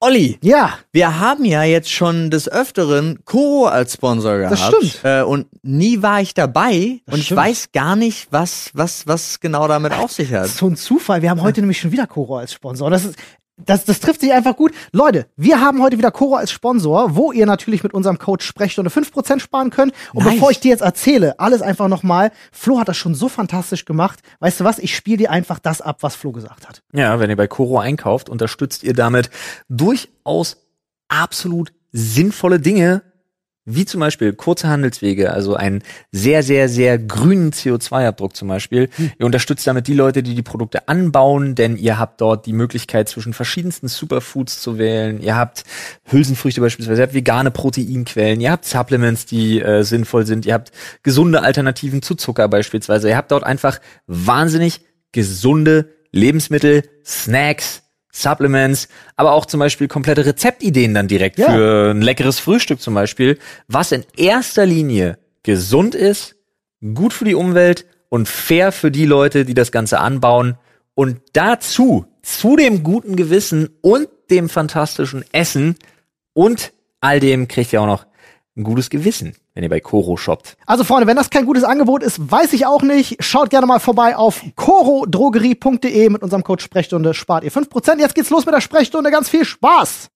[0.00, 4.52] Olli, Ja, wir haben ja jetzt schon des Öfteren Koro als Sponsor gehabt.
[4.52, 5.00] Das stimmt.
[5.02, 7.40] Äh, und nie war ich dabei Das und ich stimmt.
[7.40, 10.42] weiß gar nicht, was, was, was genau damit auf sich hat.
[10.44, 11.22] das ist so ein Zufall.
[11.22, 12.90] Wir haben heute nämlich schon wieder Koro als Sponsor.
[12.90, 13.16] Das ist
[13.64, 14.72] das, das trifft sich einfach gut.
[14.92, 18.90] Leute, wir haben heute wieder Koro als Sponsor, wo ihr natürlich mit unserem Code Sprechstunde
[18.90, 19.92] 5% sparen könnt.
[20.12, 20.34] Und Nice.
[20.34, 24.20] bevor ich dir jetzt erzähle, alles einfach nochmal, Flo hat das schon so fantastisch gemacht.
[24.40, 24.78] Weißt du was?
[24.78, 26.82] Ich spiele dir einfach das ab, was Flo gesagt hat.
[26.92, 29.30] Ja, wenn ihr bei Koro einkauft, unterstützt ihr damit
[29.68, 30.58] durchaus
[31.08, 33.02] absolut sinnvolle Dinge,
[33.68, 38.88] wie zum Beispiel kurze Handelswege, also einen sehr, sehr, sehr grünen CO2-Abdruck zum Beispiel.
[39.18, 43.08] Ihr unterstützt damit die Leute, die die Produkte anbauen, denn ihr habt dort die Möglichkeit,
[43.08, 45.20] zwischen verschiedensten Superfoods zu wählen.
[45.20, 45.64] Ihr habt
[46.06, 50.72] Hülsenfrüchte beispielsweise, ihr habt vegane Proteinquellen, ihr habt Supplements, die äh, sinnvoll sind, ihr habt
[51.02, 53.08] gesunde Alternativen zu Zucker beispielsweise.
[53.08, 54.80] Ihr habt dort einfach wahnsinnig
[55.12, 61.52] gesunde Lebensmittel, Snacks, Supplements, aber auch zum Beispiel komplette Rezeptideen dann direkt Ja.
[61.52, 66.36] für ein leckeres Frühstück zum Beispiel, was in erster Linie gesund ist,
[66.94, 70.56] gut für die Umwelt und fair für die Leute, die das Ganze anbauen.
[70.94, 75.76] Und dazu, zu dem guten Gewissen und dem fantastischen Essen
[76.32, 78.06] und all dem kriegt ihr auch noch
[78.58, 80.56] ein gutes Gewissen, wenn ihr bei Koro shoppt.
[80.66, 83.16] Also Freunde, wenn das kein gutes Angebot ist, weiß ich auch nicht.
[83.20, 87.98] Schaut gerne mal vorbei auf corodrogerie.de mit unserem Code Sprechstunde spart ihr 5%.
[87.98, 89.10] Jetzt geht's los mit der Sprechstunde.
[89.10, 90.10] Ganz viel Spaß.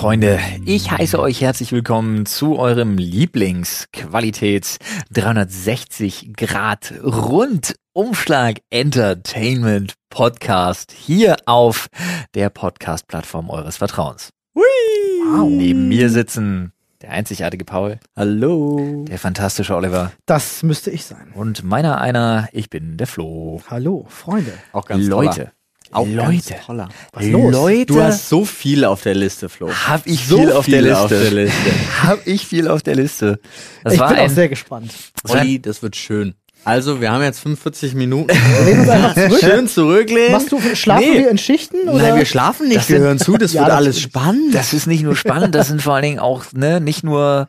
[0.00, 4.78] Freunde, ich heiße euch herzlich willkommen zu eurem Lieblingsqualitäts
[5.10, 11.88] 360 Grad Rundumschlag Entertainment Podcast hier auf
[12.34, 14.30] der Podcast Plattform eures Vertrauens.
[14.54, 15.50] Wow.
[15.50, 19.04] Neben mir sitzen der einzigartige Paul, Hallo.
[19.06, 21.30] der fantastische Oliver Das müsste ich sein.
[21.34, 23.60] und meiner einer, ich bin der Flo.
[23.68, 24.54] Hallo, Freunde.
[24.72, 25.52] Auch Leute,
[25.92, 26.88] Auch Leute, Ganz toller.
[27.12, 27.52] Was los?
[27.52, 29.70] Leute, Du hast so viel auf der Liste, Flo.
[29.70, 30.98] hab ich So viel auf der viel Liste.
[31.02, 31.70] auf der Liste.
[32.02, 33.40] Hab ich viel auf der Liste.
[33.82, 34.92] Das ich war bin auch ein, sehr gespannt.
[35.28, 36.34] Olli, das wird schön.
[36.64, 38.28] Also, wir haben jetzt 45 Minuten.
[38.58, 39.40] Wir lehnen uns einfach zurück.
[39.40, 40.32] Schön zurücklehnen.
[40.32, 41.18] Machst du, schlafen Nee.
[41.20, 41.88] wir in Schichten?
[41.88, 42.02] Oder?
[42.02, 44.54] Nein, wir schlafen nicht, Das wir sind- hören zu, das Ja, wird das- alles spannend.
[44.54, 47.48] Das ist nicht nur spannend, das sind vor allen Dingen auch ne, nicht nur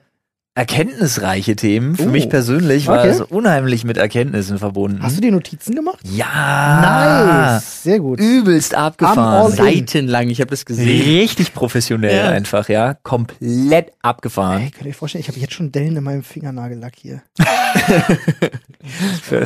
[0.54, 1.96] erkenntnisreiche Themen.
[1.96, 2.10] Für Oh.
[2.12, 3.10] mich persönlich war Okay.
[3.10, 5.02] es unheimlich mit Erkenntnissen verbunden.
[5.02, 6.00] Hast du dir Notizen gemacht?
[6.04, 7.84] ja, Nice.
[7.84, 8.20] Sehr gut.
[8.20, 9.52] übelst abgefahren.
[9.54, 10.88] Seitenlang, ich habe das gesehen.
[11.02, 12.30] Richtig professionell Ja.
[12.32, 12.96] einfach, ja.
[12.96, 14.64] Komplett abgefahren.
[14.64, 17.22] Ey, könnt ihr euch vorstellen, ich habe jetzt schon Dellen in meinem Fingernagellack hier.
[19.22, 19.46] Für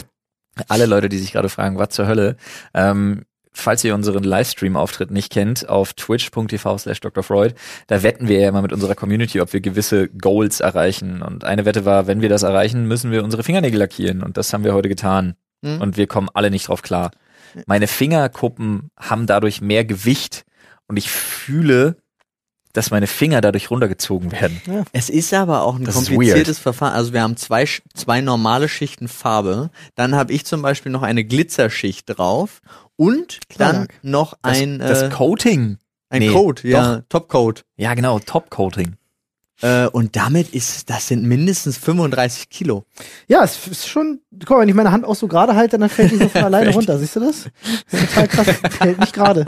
[0.67, 2.38] alle Leute, die sich gerade fragen, was zur Hölle.
[2.73, 3.23] Ähm,
[3.55, 7.23] falls ihr unseren Livestream-Auftritt nicht kennt, auf twitch.tv slash Dr.
[7.23, 7.55] Freud,
[7.88, 11.21] da wetten wir ja immer mit unserer Community, ob wir gewisse Goals erreichen.
[11.21, 14.21] Und eine Wette war, wenn wir das erreichen, müssen wir unsere Fingernägel lackieren.
[14.23, 15.35] Und das haben wir heute getan.
[15.61, 15.81] Mhm.
[15.81, 17.11] Und wir kommen alle nicht drauf klar.
[17.65, 20.45] Meine Fingerkuppen haben dadurch mehr Gewicht
[20.88, 21.97] und ich fühle,
[22.75, 24.85] dass meine Finger dadurch runtergezogen werden.
[24.91, 26.94] Es ist aber auch ein Das kompliziertes Verfahren.
[26.94, 29.71] Also wir haben zwei, zwei normale Schichten Farbe.
[29.95, 32.61] Dann habe ich zum Beispiel noch eine Glitzerschicht drauf.
[32.97, 33.94] Und dann Klarlack.
[34.03, 35.78] noch Das, ein, das äh, Coating.
[36.09, 37.63] ein nee, Coat, ja, Topcoat.
[37.78, 38.95] Ja, genau, Top-Coating.
[39.61, 42.83] Äh, und damit ist, das sind mindestens 35 Kilo.
[43.28, 45.89] Ja, es ist schon, guck mal, wenn ich meine Hand auch so gerade halte, dann
[45.89, 46.97] fällt die so von alleine runter.
[47.00, 47.45] Siehst du das?
[47.89, 48.47] Das ist total krass.
[48.78, 49.45] Fällt nicht gerade.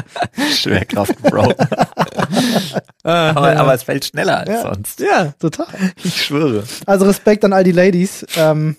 [0.56, 1.54] Schwerkraft, Bro.
[3.04, 4.62] aber, aber es fällt schneller als Ja.
[4.74, 5.00] sonst.
[5.02, 5.34] Ja.
[5.40, 5.68] Total.
[6.04, 6.64] Ich schwöre.
[6.86, 8.26] Also Respekt an all die Ladies.
[8.38, 8.78] Ähm,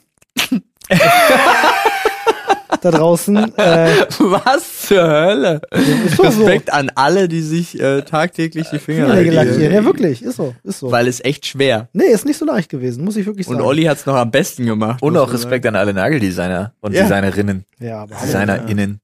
[2.80, 3.36] da draußen.
[3.56, 5.60] Äh, Was zur Hölle?
[6.06, 6.44] ist so, so.
[6.44, 9.72] Respekt an alle, die sich äh, tagtäglich die Finger lackieren.
[9.72, 10.22] Ja, wirklich.
[10.22, 10.54] Ist so.
[10.64, 10.90] Ist so.
[10.90, 11.88] Weil es echt schwer.
[11.92, 13.04] nee, ist nicht so leicht gewesen.
[13.04, 13.66] Muss ich wirklich Und sagen.
[13.66, 15.02] Olli hat's noch am besten gemacht.
[15.02, 17.02] Und auch Respekt an alle Nageldesigner und Ja.
[17.02, 17.64] Designerinnen.
[17.80, 19.00] Ja, aber DesignerInnen.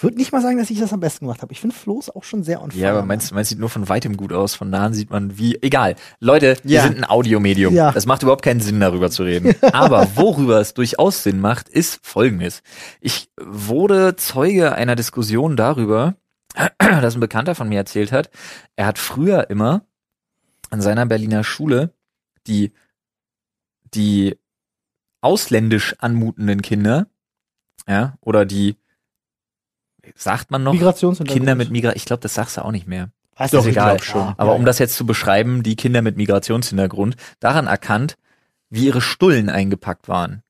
[0.00, 1.52] Ich würde nicht mal sagen, dass ich das am besten gemacht habe.
[1.52, 2.80] Ich finde Flo's auch schon sehr on fire.
[2.80, 4.54] Ja, aber meins, meins sieht nur von weitem gut aus.
[4.54, 5.60] Von nahen sieht man wie.
[5.60, 5.94] Egal.
[6.20, 6.82] Leute, wir Ja.
[6.84, 7.74] sind ein Audiomedium.
[7.74, 7.92] Ja.
[7.92, 9.54] Das macht überhaupt keinen Sinn, darüber zu reden.
[9.74, 12.62] Aber worüber es durchaus Sinn macht, ist folgendes.
[13.02, 16.14] Ich wurde Zeuge einer Diskussion darüber,
[16.78, 18.30] dass ein Bekannter von mir erzählt hat,
[18.76, 19.84] er hat früher immer
[20.70, 21.92] an seiner Berliner Schule
[22.46, 22.72] die,
[23.92, 24.38] die
[25.20, 27.06] ausländisch anmutenden Kinder,
[27.86, 28.76] ja, oder die,
[30.16, 30.72] sagt man noch.
[31.26, 33.10] Kinder mit Migra, ich glaube, das sagst du auch nicht mehr.
[33.36, 34.02] Weiß Doch, ich egal.
[34.02, 34.34] schon.
[34.36, 38.16] Aber ja, um das jetzt zu beschreiben, die Kinder mit Migrationshintergrund, daran erkannt,
[38.68, 40.42] wie ihre Stullen eingepackt waren.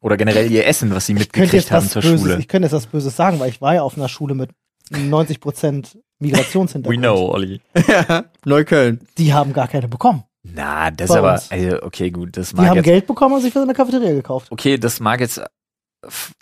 [0.00, 2.38] Oder generell ihr Essen, was sie mitgekriegt haben zur Böses, Schule.
[2.38, 4.50] Ich könnte jetzt was Böses sagen, weil ich war ja auf einer Schule mit
[4.90, 6.98] 90 Prozent We Migrationshintergrund.
[7.02, 7.60] know, Olli.
[7.88, 9.00] Ja, Neukölln.
[9.18, 10.24] Die haben gar keine bekommen.
[10.44, 13.34] Na, das Bei ist aber, also, okay, gut, das Die mag haben jetzt, Geld bekommen
[13.34, 14.50] und sich was in der Cafeteria gekauft.
[14.50, 15.42] okay, das mag jetzt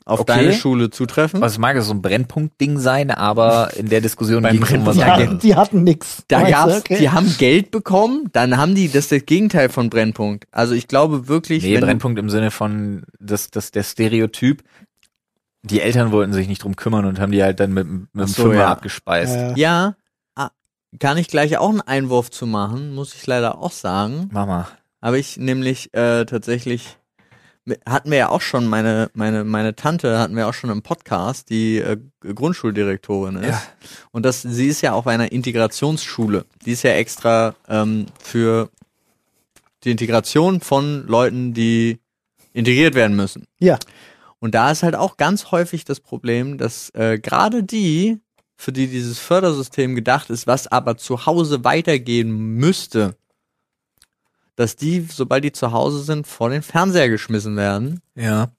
[0.05, 0.33] Auf okay.
[0.35, 1.43] deine Schule zutreffen?
[1.43, 4.87] Also es mag jetzt so ein Brennpunkt-Ding sein, aber in der Diskussion ging es um
[4.87, 6.25] was hatten, die hatten nix.
[6.29, 6.99] Da gab's, okay.
[6.99, 10.47] die haben Geld bekommen, dann haben die, das ist das Gegenteil von Brennpunkt.
[10.51, 14.63] Also ich glaube wirklich, Nee, wenn Brennpunkt im Sinne von, das, das, der Stereotyp,
[15.63, 18.27] die Eltern wollten sich nicht drum kümmern und haben die halt dann mit, mit dem
[18.27, 18.71] so, Fünfer ja.
[18.71, 19.35] abgespeist.
[19.35, 19.95] Äh, ja,
[20.35, 20.51] ah,
[20.99, 24.29] kann ich gleich auch einen Einwurf zu machen, muss ich leider auch sagen.
[24.33, 24.69] Mama.
[25.01, 26.97] Habe ich nämlich äh, tatsächlich
[27.87, 31.49] hatten wir ja auch schon meine meine meine Tante hatten wir auch schon im Podcast,
[31.51, 31.97] die äh,
[32.35, 33.63] Grundschuldirektorin ist Ja.
[34.11, 36.45] und das sie ist ja auf einer Integrationsschule.
[36.67, 38.69] Die ist ja extra ähm, für
[39.85, 41.99] die Integration von Leuten, die
[42.53, 43.47] integriert werden müssen.
[43.59, 43.79] Ja.
[44.39, 48.19] Und da ist halt auch ganz häufig das Problem, dass äh, gerade die,
[48.57, 53.17] für die dieses Fördersystem gedacht ist, was aber zu Hause weitergehen müsste,
[54.63, 58.01] dass die, sobald die zu Hause sind, vor den Fernseher geschmissen werden.
[58.15, 58.51] Ja.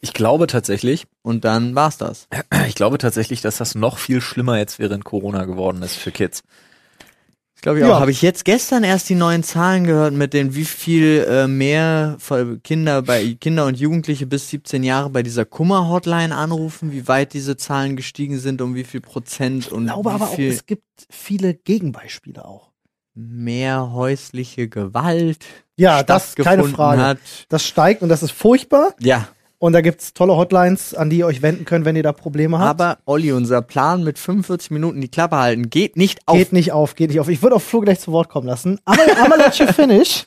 [0.00, 2.28] Ich glaube tatsächlich, Und dann war's das.
[2.68, 6.42] ich glaube tatsächlich, dass das noch viel schlimmer jetzt während Corona geworden ist für Kids.
[7.54, 7.94] Das glaube ich Ja.
[7.96, 8.00] auch.
[8.00, 12.16] Habe ich jetzt gestern erst die neuen Zahlen gehört, mit den wie viel äh, mehr
[12.64, 17.58] Kinder bei Kinder und Jugendliche bis 17 Jahre bei dieser Kummer-Hotline anrufen, wie weit diese
[17.58, 20.64] Zahlen gestiegen sind, um wie viel Prozent und Ich glaube wie aber auch, viel es
[20.64, 22.69] gibt viele Gegenbeispiele auch.
[23.14, 25.44] Mehr häusliche Gewalt
[25.76, 27.02] Ja, das keine Frage.
[27.02, 27.18] hat.
[27.48, 28.94] Das steigt und das ist furchtbar.
[29.00, 29.28] Ja,
[29.58, 32.58] Und da gibt's tolle Hotlines, an die ihr euch wenden könnt, wenn ihr da Probleme
[32.58, 32.80] habt.
[32.80, 36.36] aber Olli, unser Plan mit 45 Minuten die Klappe halten geht nicht auf.
[36.36, 37.28] Geht nicht auf, geht nicht auf.
[37.28, 38.78] Ich würde auf Flo gleich zu Wort kommen lassen.
[38.86, 40.24] Aber I'm let you finish.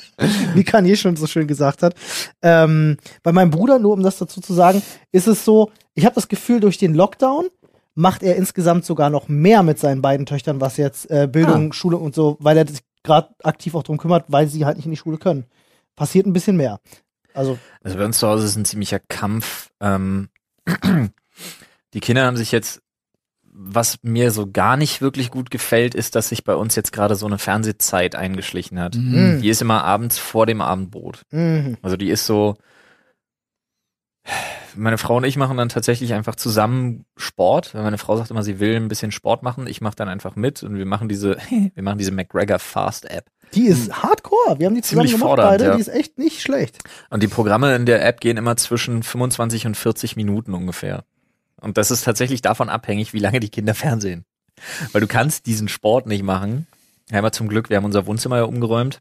[0.54, 1.94] Wie Kanye schon so schön gesagt hat.
[2.42, 6.14] Ähm, bei meinem Bruder, nur um das dazu zu sagen, ist es so, ich habe
[6.14, 7.48] das Gefühl, durch den Lockdown
[7.94, 11.96] macht er insgesamt sogar noch mehr mit seinen beiden Töchtern, was jetzt äh, Bildung, Schule
[11.96, 14.92] und so, weil er sich gerade aktiv auch drum kümmert, weil sie halt nicht in
[14.92, 15.44] die Schule können.
[15.96, 16.80] Passiert ein bisschen mehr.
[17.34, 19.70] Also, Also bei uns zu Hause ist ein ziemlicher Kampf.
[19.80, 20.28] Ähm,
[21.94, 22.80] die Kinder haben sich jetzt,
[23.42, 27.16] was mir so gar nicht wirklich gut gefällt, ist, dass sich bei uns jetzt gerade
[27.16, 28.94] so eine Fernsehzeit eingeschlichen hat.
[28.94, 29.40] Mhm.
[29.42, 31.22] Die ist immer abends vor dem Abendbrot.
[31.30, 32.56] mh, Also die ist so.
[34.76, 37.74] Meine Frau und ich machen dann tatsächlich einfach zusammen Sport.
[37.74, 39.66] Meine Frau sagt immer, sie will ein bisschen Sport machen.
[39.66, 41.36] Ich mache dann einfach mit und wir machen diese,
[41.74, 43.26] wir machen diese McGregor Fast App.
[43.54, 44.58] die ist hardcore.
[44.58, 45.64] Wir haben die zusammen Ziemlich gemacht, fordernd, beide.
[45.64, 45.74] ja.
[45.74, 46.78] Die ist echt nicht schlecht.
[47.10, 51.04] Und die Programme in der App gehen immer zwischen 25 und 40 Minuten ungefähr.
[51.60, 54.24] Und das ist tatsächlich davon abhängig, wie lange die Kinder fernsehen.
[54.92, 56.66] Weil du kannst diesen Sport nicht machen.
[57.10, 59.00] Ja, aber zum Glück, wir haben unser Wohnzimmer ja umgeräumt.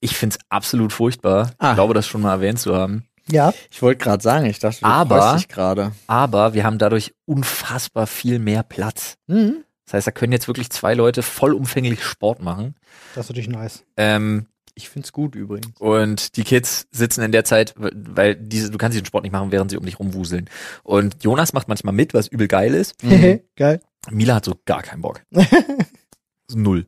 [0.00, 1.52] Ich find's absolut furchtbar.
[1.58, 1.70] Ah.
[1.70, 3.04] Ich glaube, das schon mal erwähnt zu haben.
[3.30, 3.52] Ja.
[3.70, 5.92] Ich wollte gerade sagen, ich dachte, du Aber- gerade.
[6.06, 9.16] Aber wir haben dadurch unfassbar viel mehr Platz.
[9.26, 9.64] Mhm.
[9.84, 12.74] Das heißt, da können jetzt wirklich zwei Leute vollumfänglich Sport machen.
[13.14, 13.84] Das ist natürlich nice.
[13.96, 14.46] Ähm,
[14.78, 15.80] Ich find's gut übrigens.
[15.80, 19.50] Und die Kids sitzen in der Zeit, weil diese, du kannst diesen Sport nicht machen,
[19.52, 20.50] während sie um dich rumwuseln.
[20.82, 23.02] Und Jonas macht manchmal mit, was übel geil ist.
[23.02, 23.40] Mhm.
[23.56, 23.80] Geil.
[24.10, 25.22] Mila hat so gar keinen Bock.
[26.54, 26.86] Null.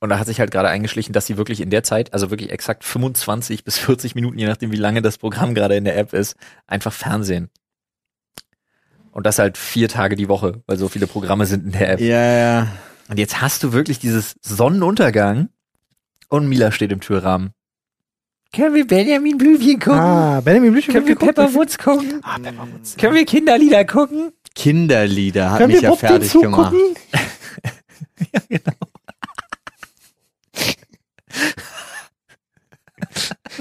[0.00, 2.50] Und da hat sich halt gerade eingeschlichen, dass sie wirklich in der Zeit, also wirklich
[2.50, 6.14] exakt 25 bis 40 Minuten, je nachdem wie lange das Programm gerade in der App
[6.14, 6.36] ist,
[6.66, 7.50] einfach Fernsehen.
[9.12, 12.00] Und das halt vier Tage die Woche, weil so viele Programme sind in der App.
[12.00, 12.66] Ja, ja.
[13.08, 15.50] Und jetzt hast du wirklich dieses Sonnenuntergang
[16.28, 17.50] und Mila steht im Türrahmen.
[18.54, 20.00] Können wir Benjamin Blümchen gucken?
[20.00, 20.94] Ah, Benjamin Blümchen.
[20.94, 21.34] Können wir gucken?
[21.34, 22.20] Pepperwoods gucken?
[22.22, 22.96] Ah, Pepperwoods.
[22.96, 24.32] Können wir Kinderlieder gucken?
[24.54, 26.72] Kinderlieder hat Können mich wir ja fertig gemacht.
[26.72, 26.96] gucken?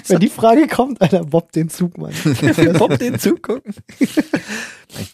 [0.08, 2.14] Wenn die Frage kommt, Alter, Bob den Zug, Mann.
[2.78, 3.74] Bob den Zug gucken?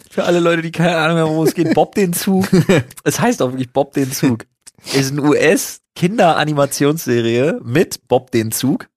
[0.09, 2.47] Für alle Leute, die keine Ahnung haben, worum es geht, Bob den Zug.
[3.03, 4.45] Es heißt auch wirklich Bob den Zug.
[4.93, 8.87] Ist ein US-Kinderanimationsserie mit Bob den Zug.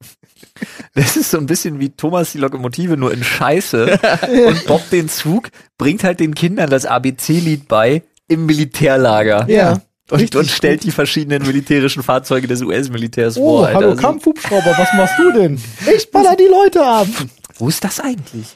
[0.94, 4.00] Das ist so ein bisschen wie Thomas die Lokomotive, nur in Scheiße.
[4.46, 9.46] Und Bob den Zug bringt halt den Kindern das ABC-Lied bei im Militärlager.
[9.48, 9.80] Ja.
[10.10, 13.66] Und, und stellt die verschiedenen militärischen Fahrzeuge des US-Militärs Oh, vor.
[13.66, 13.76] Alter.
[13.78, 15.60] hallo Also, Kampfhubschrauber, was machst du denn?
[15.96, 17.06] Ich baller die Leute ab.
[17.56, 18.54] Wo ist das eigentlich?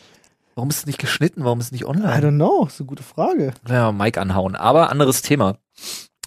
[0.54, 1.44] Warum ist es nicht geschnitten?
[1.44, 2.26] Warum ist es nicht I online?
[2.26, 3.52] don't know, ist eine gute Frage.
[3.68, 4.54] Ja, Mike anhauen.
[4.56, 5.56] Aber anderes Thema.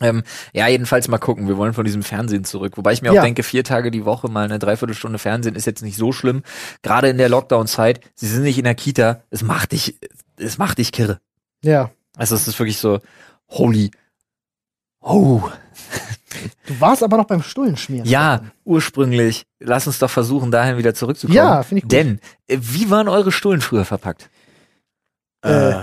[0.01, 1.47] Ähm, ja, jedenfalls mal gucken.
[1.47, 2.73] Wir wollen von diesem Fernsehen zurück.
[2.75, 3.21] Wobei ich mir Ja.
[3.21, 6.43] auch denke, vier Tage die Woche mal eine Dreiviertelstunde Fernsehen ist jetzt nicht so schlimm.
[6.81, 8.01] Gerade in der Lockdown-Zeit.
[8.13, 9.21] Sie sind nicht in der Kita.
[9.29, 9.97] Es macht dich,
[10.37, 11.19] es macht dich kirre.
[11.63, 11.91] Ja.
[12.17, 12.99] Also es ist wirklich so,
[13.49, 13.91] holy,
[15.05, 15.41] oh.
[16.67, 18.07] Du warst aber noch beim Stullenschmieren.
[18.07, 19.43] Ja, ursprünglich.
[19.59, 21.35] Lass uns doch versuchen, dahin wieder zurückzukommen.
[21.37, 21.91] Ja, finde ich gut.
[21.93, 24.29] Denn, äh, wie waren eure Stullen früher verpackt?
[25.41, 25.73] Äh,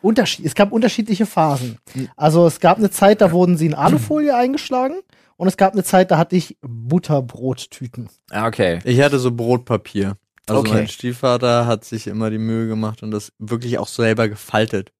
[0.00, 1.78] Unterschied, es gab unterschiedliche Phasen.
[2.16, 4.96] Also es gab eine Zeit, da wurden sie in Alufolie eingeschlagen
[5.36, 8.08] Und es gab eine Zeit, da hatte ich Butterbrottüten.
[8.30, 8.80] Ah, okay.
[8.84, 10.16] Ich hatte so Brotpapier.
[10.48, 10.72] Also Okay.
[10.74, 14.92] mein Stiefvater hat sich immer die Mühe gemacht und das wirklich auch selber gefaltet.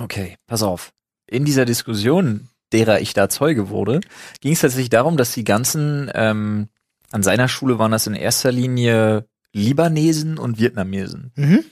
[0.00, 0.92] Okay, pass auf.
[1.28, 4.00] In dieser Diskussion, derer ich da Zeuge wurde,
[4.40, 6.68] ging es tatsächlich darum, dass die ganzen, ähm,
[7.10, 11.32] an seiner Schule waren das in erster Linie Libanesen und Vietnamesen.
[11.36, 11.64] Mhm.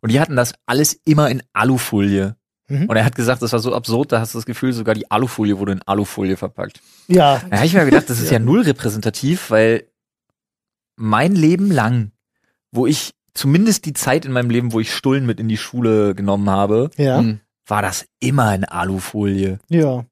[0.00, 2.34] Und die hatten das alles immer in Alufolie.
[2.68, 2.86] Mhm.
[2.86, 5.10] Und er hat gesagt, das war so absurd, da hast du das Gefühl, sogar die
[5.10, 6.80] Alufolie wurde in Alufolie verpackt.
[7.06, 9.84] Ja, Da habe ich mir gedacht, das ist ja null repräsentativ, weil
[10.96, 12.10] mein Leben lang,
[12.72, 16.14] wo ich zumindest die Zeit in meinem Leben, wo ich Stullen mit in die Schule
[16.14, 17.24] genommen habe, ja,
[17.66, 19.58] war das immer in Alufolie.
[19.68, 20.04] ja.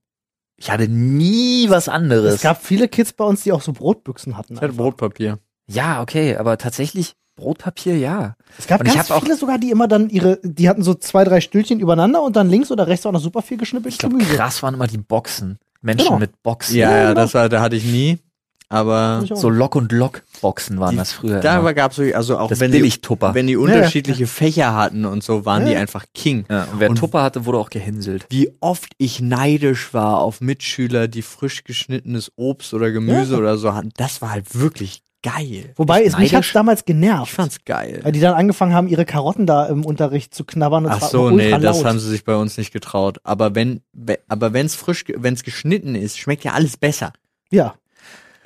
[0.58, 2.34] Ich hatte nie was anderes.
[2.36, 4.54] Es gab viele Kids bei uns, die auch so Brotbüchsen hatten.
[4.54, 4.84] Ich hatte einfach.
[4.84, 5.38] Brotpapier.
[5.68, 8.34] ja, okay, aber tatsächlich Brotpapier, ja.
[8.58, 10.82] Es gab Und ich ganz hab auch- viele sogar, die immer dann ihre, die hatten
[10.82, 13.60] so zwei, drei Stühlchen übereinander und dann links oder rechts auch noch super viel Ich
[13.60, 14.36] geschnippeltes glaube, Gemüse.
[14.36, 15.58] krass waren immer die Boxen.
[15.82, 16.18] Menschen Genau.
[16.18, 16.76] mit Boxen.
[16.76, 17.14] Ja, ja, genau.
[17.20, 18.18] das war, da hatte ich nie.
[18.68, 19.24] Aber.
[19.32, 21.40] So Lock und Lock Boxen waren Die- das früher.
[21.40, 21.72] da immer.
[21.74, 25.62] gab es also auch das wenn die, wenn die unterschiedliche Fächer hatten und so, waren
[25.62, 25.80] Ja, die ja.
[25.80, 26.44] einfach King.
[26.50, 28.26] Ja, und wer Und- Tupper hatte, wurde auch gehänselt.
[28.30, 33.38] Wie oft ich neidisch war auf Mitschüler, die frisch geschnittenes Obst oder Gemüse Ja.
[33.38, 33.90] oder so hatten.
[33.96, 35.72] Das war halt wirklich geil.
[35.76, 37.30] Wobei, Ich es, mich hat's damals genervt.
[37.30, 38.00] Ich fand's geil.
[38.02, 41.30] Weil die dann angefangen haben, ihre Karotten da im Unterricht zu knabbern und Ach so,
[41.30, 43.18] nee, das haben sie sich bei uns nicht getraut.
[43.24, 47.12] Aber wenn, we- aber wenn's frisch, wenn's geschnitten ist, schmeckt ja alles besser.
[47.50, 47.74] Ja.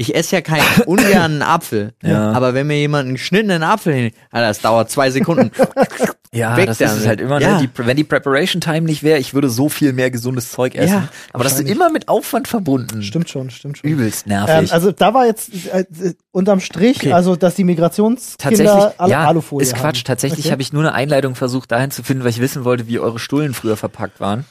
[0.00, 1.92] Ich esse ja keinen ungern Apfel.
[2.02, 2.32] Ja.
[2.32, 5.50] Aber wenn mir jemand einen geschnittenen Apfel hin, Alter, das dauert zwei Sekunden.
[6.32, 7.00] Ja, Weg das ist damit.
[7.02, 7.60] es halt immer, Ja.
[7.60, 7.66] ne?
[7.76, 10.92] Die, wenn die Preparation Time nicht wäre, ich würde so viel mehr gesundes Zeug essen.
[10.92, 13.02] Ja, aber das ist immer mit Aufwand verbunden.
[13.02, 13.90] Stimmt schon, stimmt schon.
[13.90, 14.72] Übelst Ähm, nervig.
[14.72, 17.12] also da war jetzt äh, äh, unterm Strich, Okay.
[17.14, 19.96] also dass die Migrationskinder Tatsächlich, alle ja, Alufolie ist Quatsch.
[19.98, 20.04] haben.
[20.04, 20.52] Tatsächlich Okay.
[20.52, 23.18] habe ich nur eine Einleitung versucht, dahin zu finden, weil ich wissen wollte, wie eure
[23.18, 24.44] Stullen früher verpackt waren.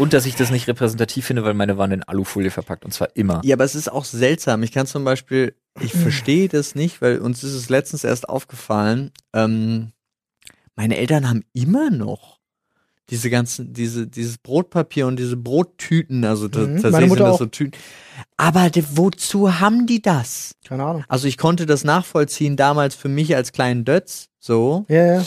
[0.00, 3.14] Und dass ich das nicht repräsentativ finde, weil meine waren in Alufolie verpackt und zwar
[3.16, 3.42] immer.
[3.44, 4.62] Ja, aber es ist auch seltsam.
[4.62, 9.10] Ich kann zum Beispiel, ich verstehe das nicht, weil uns ist es letztens erst aufgefallen.
[9.34, 9.92] Ähm,
[10.74, 12.40] meine Eltern haben immer noch
[13.10, 17.38] diese ganzen, diese, dieses Brotpapier und diese Brottüten, also Mhm, meine tatsächlich sind Mutter das
[17.38, 17.78] so Tüten.
[18.38, 20.54] Aber de, wozu haben die das?
[20.64, 21.04] Keine Ahnung.
[21.08, 24.86] Also ich konnte das nachvollziehen damals für mich als kleinen Dötz, so.
[24.88, 25.26] Ja, ja.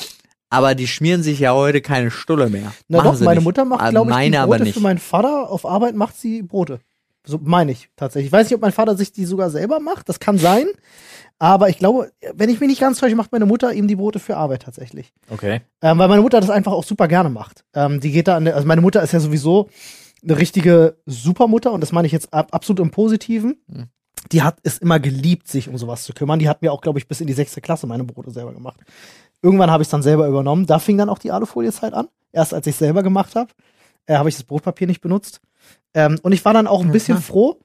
[0.54, 2.72] Aber die schmieren sich ja heute keine Stulle mehr.
[2.88, 3.44] Na Machen doch, meine nicht.
[3.46, 4.74] Mutter macht, Ah, glaube ich, die meine Brote aber nicht.
[4.74, 5.50] für meinen Vater.
[5.50, 6.80] Auf Arbeit macht sie Brote.
[7.26, 8.28] So meine ich tatsächlich.
[8.28, 10.10] Ich weiß nicht, ob mein Vater sich die sogar selber macht.
[10.10, 10.68] Das kann sein.
[11.40, 14.20] Aber ich glaube, wenn ich mich nicht ganz täusche, macht meine Mutter ihm die Brote
[14.20, 15.12] für Arbeit tatsächlich.
[15.30, 15.62] Okay.
[15.82, 17.64] Ähm, weil meine Mutter das einfach auch super gerne macht.
[17.74, 19.70] Ähm, die geht da an der, also meine Mutter ist ja sowieso
[20.24, 23.58] eine richtige Supermutter und das meine ich jetzt ab, absolut im Positiven.
[23.72, 23.88] Hm.
[24.32, 26.40] Die hat es immer geliebt, sich um sowas zu kümmern.
[26.40, 28.80] Die hat mir auch, glaube ich, bis in die sechste Klasse meine Brote selber gemacht.
[29.44, 30.66] Irgendwann habe ich es dann selber übernommen.
[30.66, 32.08] Da fing dann auch die Alufoliezeit an.
[32.32, 33.52] Erst als ich es selber gemacht habe,
[34.08, 35.42] äh, habe ich das Brotpapier nicht benutzt.
[35.94, 37.24] Ähm, und ich war dann auch ein bisschen Aha.
[37.24, 37.60] froh,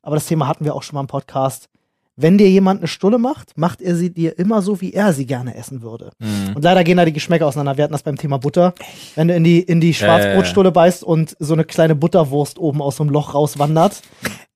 [0.00, 1.68] aber das Thema hatten wir auch schon mal im Podcast.
[2.16, 5.26] Wenn dir jemand eine Stulle macht, macht er sie dir immer so, wie er sie
[5.26, 6.12] gerne essen würde.
[6.20, 6.54] Mhm.
[6.54, 7.76] Und leider gehen da die Geschmäcker auseinander.
[7.76, 8.72] Wir hatten das beim Thema Butter.
[9.16, 12.96] Wenn du in die, in die Schwarzbrotstulle beißt und so eine kleine Butterwurst oben aus
[12.96, 14.02] so einem Loch rauswandert,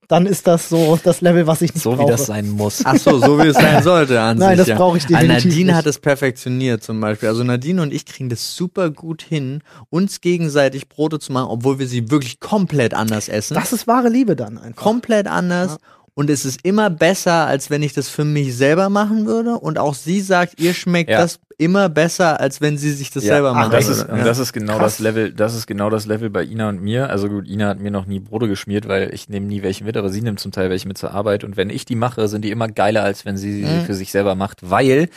[0.09, 2.07] dann ist das so das Level, was ich nicht So brauche.
[2.07, 2.81] wie das sein muss.
[2.85, 4.59] Ach so, so wie es sein sollte an Nein, sich.
[4.59, 4.77] das ja.
[4.77, 5.75] brauche ich definitiv Nadine nicht.
[5.75, 7.29] hat es perfektioniert zum Beispiel.
[7.29, 11.79] Also Nadine und ich kriegen das super gut hin, uns gegenseitig Brote zu machen, obwohl
[11.79, 13.55] wir sie wirklich komplett anders essen.
[13.55, 14.83] Das ist wahre Liebe dann einfach.
[14.83, 15.73] komplett anders.
[15.73, 15.79] Ja.
[16.19, 19.53] Und es ist immer besser, als wenn ich das für mich selber machen würde.
[19.57, 21.21] Und auch sie sagt, ihr schmeckt Ja.
[21.21, 24.01] das immer besser, als wenn sie sich das Ja, selber ach, machen das würde.
[24.01, 24.25] ist, und ja.
[24.25, 24.97] das ist genau Krass.
[24.97, 27.09] das Level, das ist genau das Level bei Ina und mir.
[27.09, 29.97] Also gut, Ina hat mir noch nie Brote geschmiert, weil ich nehme nie welche mit,
[29.97, 31.45] aber sie nimmt zum Teil welche mit zur Arbeit.
[31.45, 33.85] Und wenn ich die mache, sind die immer geiler, als wenn sie sie Mhm.
[33.87, 35.09] für sich selber macht, weil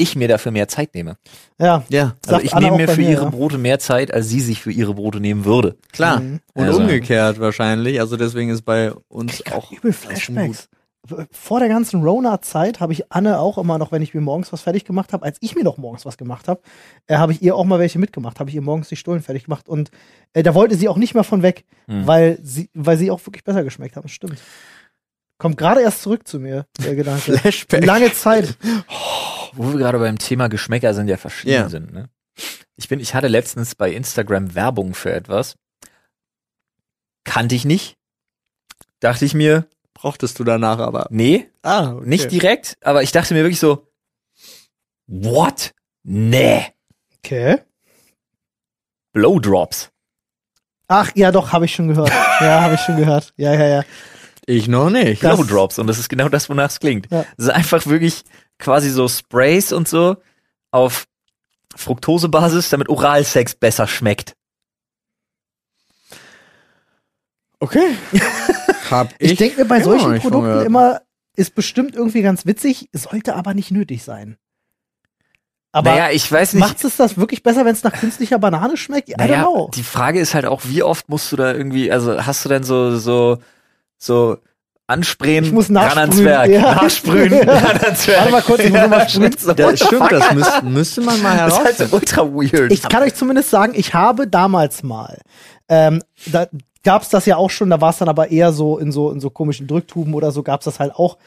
[0.00, 1.16] ich mir dafür mehr Zeit nehme.
[1.58, 3.30] Ja, ja, Also ich Anna nehme mir für mir, ihre ja.
[3.30, 5.76] Brote mehr Zeit, als sie sich für ihre Brote nehmen würde.
[5.92, 6.20] klar.
[6.20, 6.40] Mhm.
[6.54, 8.00] Und Also- umgekehrt wahrscheinlich.
[8.00, 10.68] Also deswegen ist bei uns auch übel auch schon Flashbacks.
[11.32, 14.60] Vor der ganzen Rona-Zeit habe ich Anne auch immer noch, wenn ich mir morgens was
[14.60, 16.60] fertig gemacht habe, als ich mir noch morgens was gemacht habe,
[17.06, 19.44] äh, habe ich ihr auch mal welche mitgemacht, habe ich ihr morgens die Stullen fertig
[19.44, 19.90] gemacht und
[20.34, 22.06] äh, da wollte sie auch nicht mehr von weg, Mhm.
[22.06, 24.08] weil sie, weil sie auch wirklich besser geschmeckt haben.
[24.08, 24.38] Stimmt.
[25.38, 27.32] Kommt gerade erst zurück zu mir, der Gedanke.
[27.38, 27.84] Flashback.
[27.86, 28.58] Lange Zeit.
[29.54, 31.68] Wo wir gerade beim Thema Geschmäcker sind, ja verschieden Ja.
[31.68, 31.92] sind.
[31.92, 32.08] Ne?
[32.76, 35.56] Ich bin, ich hatte letztens bei Instagram Werbung für etwas.
[37.24, 37.96] Kannte ich nicht.
[39.00, 41.06] Dachte ich mir, Brauchtest du danach aber.
[41.10, 42.08] nee, Ah, okay.
[42.08, 43.86] nicht direkt, aber ich dachte mir wirklich so,
[45.06, 45.74] what?
[46.02, 46.66] Nee.
[47.18, 47.58] Okay.
[49.12, 49.90] Blowdrops.
[50.88, 52.08] Ach, ja, doch, habe ich schon gehört.
[52.40, 53.32] Ja, habe ich schon gehört.
[53.36, 53.84] Ja, ja, ja.
[54.50, 55.20] Ich noch nicht.
[55.20, 55.78] Blowdrops.
[55.78, 57.06] Und das ist genau das, wonach es klingt.
[57.10, 57.24] Ja.
[57.36, 58.24] Das ist einfach wirklich
[58.58, 60.16] quasi so Sprays und so
[60.72, 61.06] auf
[61.76, 64.34] Fructosebasis, damit Oralsex besser schmeckt.
[67.60, 67.94] Okay.
[68.90, 70.66] Hab Ich denke mir bei solchen Produkten gehört.
[70.66, 71.00] immer,
[71.36, 74.36] ist bestimmt irgendwie ganz witzig, sollte aber nicht nötig sein.
[75.72, 76.60] Aber naja, ich weiß nicht.
[76.60, 79.10] macht es das wirklich besser, wenn es nach künstlicher Banane schmeckt?
[79.10, 79.70] I don't Naja, know.
[79.72, 82.64] die Frage ist halt auch, wie oft musst du da irgendwie, also hast du denn
[82.64, 83.38] so, so,
[84.00, 84.38] so
[84.86, 86.74] ansprühen, Ich muss nachsprühen, ran ans Werk, ja.
[86.74, 87.42] nachsprühen, Ja.
[87.58, 88.18] ran ans Werk.
[88.18, 89.36] Warte mal kurz, ich muss mal sprühen.
[89.56, 91.94] Das stimmt, das müsste, müsste man mal Das ist halt so herausfinden.
[91.94, 92.72] ultra weird.
[92.72, 95.18] Ich kann euch zumindest sagen, ich habe damals mal,
[95.68, 96.48] ähm, da
[96.82, 99.20] gab's das ja auch schon, da war es dann aber eher so in so in
[99.20, 101.18] so komischen Drücktuben oder so, gab's das halt auch.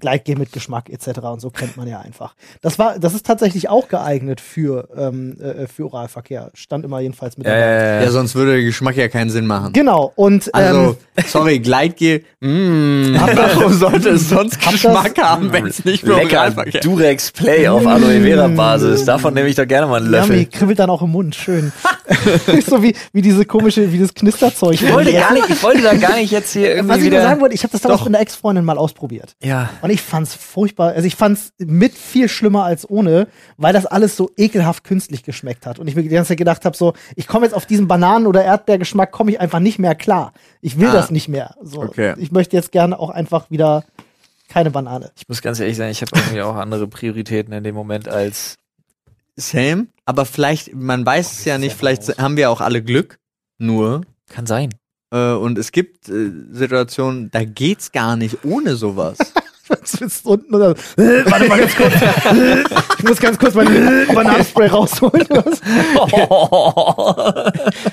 [0.00, 1.20] Gleitgel mit Geschmack etc.
[1.20, 2.34] und so kennt man ja einfach.
[2.62, 6.50] Das war, das ist tatsächlich auch geeignet für, ähm, äh, für Oralverkehr.
[6.54, 7.66] Stand immer jedenfalls mit ja, dabei.
[7.66, 8.02] ja, ja.
[8.02, 9.72] Ja, sonst würde der Geschmack ja keinen Sinn machen.
[9.72, 15.52] Genau, und Also, ähm, sorry, Gleitgel, mm, warum sollte es sonst Hab das- Geschmack haben,
[15.52, 19.04] wenn es nicht für Lecker Oralverkehr Durex Play auf Aloe Vera Basis.
[19.04, 20.36] Davon nehme ich doch gerne mal einen Löffel.
[20.36, 21.72] Yummy, kribbelt dann auch im Mund, schön.
[22.66, 24.74] so wie, wie diese komische, wie das Knisterzeug.
[24.74, 27.12] Ich wollte gar nicht, ich wollte da gar nicht jetzt hier irgendwie Was ich nur
[27.12, 27.22] wieder.
[27.22, 28.06] sagen wollte, ich habe das damals Doch.
[28.06, 29.36] mit einer Ex-Freundin mal ausprobiert.
[29.42, 29.70] ja.
[29.82, 30.92] Und ich fand's furchtbar.
[30.92, 35.66] Also ich fand's mit viel schlimmer als ohne, weil das alles so ekelhaft künstlich geschmeckt
[35.66, 35.78] hat.
[35.78, 38.26] Und ich mir die ganze Zeit gedacht habe, so, ich komme jetzt auf diesen Bananen-
[38.26, 40.32] oder Erdbeergeschmack, komme ich einfach nicht mehr klar.
[40.60, 40.92] Ich will Ah.
[40.92, 41.54] das nicht mehr.
[41.62, 42.14] So, Okay.
[42.18, 43.84] Ich möchte jetzt gerne auch einfach wieder
[44.48, 45.12] keine Banane.
[45.16, 48.56] Ich muss ganz ehrlich sagen, ich habe irgendwie auch andere Prioritäten in dem Moment als.
[49.36, 53.18] Same, aber vielleicht, man weiß es ja nicht, vielleicht haben wir auch alle Glück,
[53.58, 54.02] nur.
[54.28, 54.70] Kann sein.
[55.12, 59.16] Äh, und es gibt äh, Situationen, da geht's gar nicht ohne sowas.
[60.24, 61.92] Unten oder äh, warte mal ganz kurz.
[62.98, 65.26] Ich muss ganz kurz mein Bananenspray rausholen.
[65.30, 65.60] Was?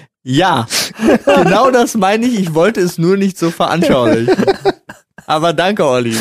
[0.23, 0.67] ja,
[1.25, 2.37] genau das meine ich.
[2.39, 4.35] Ich wollte es nur nicht so veranschaulichen.
[5.25, 6.17] Aber danke, Olli.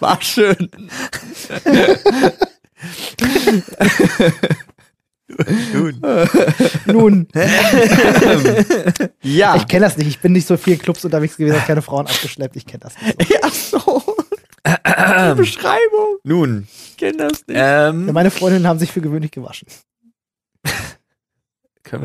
[0.00, 0.68] War schön.
[6.86, 7.26] Nun,
[9.22, 9.56] Ja.
[9.56, 10.08] ich kenne das nicht.
[10.08, 12.56] Ich bin nicht so viel in Clubs unterwegs gewesen, habe keine Frauen abgeschleppt.
[12.56, 13.28] Ich kenne das nicht.
[13.28, 13.34] So.
[13.34, 14.02] Ja, so.
[14.66, 16.18] Die Beschreibung.
[16.24, 17.50] Nun, Ich kenn das nicht.
[17.58, 19.68] ähm, Ja, meine Freundinnen haben sich für gewöhnlich gewaschen.
[21.82, 22.02] können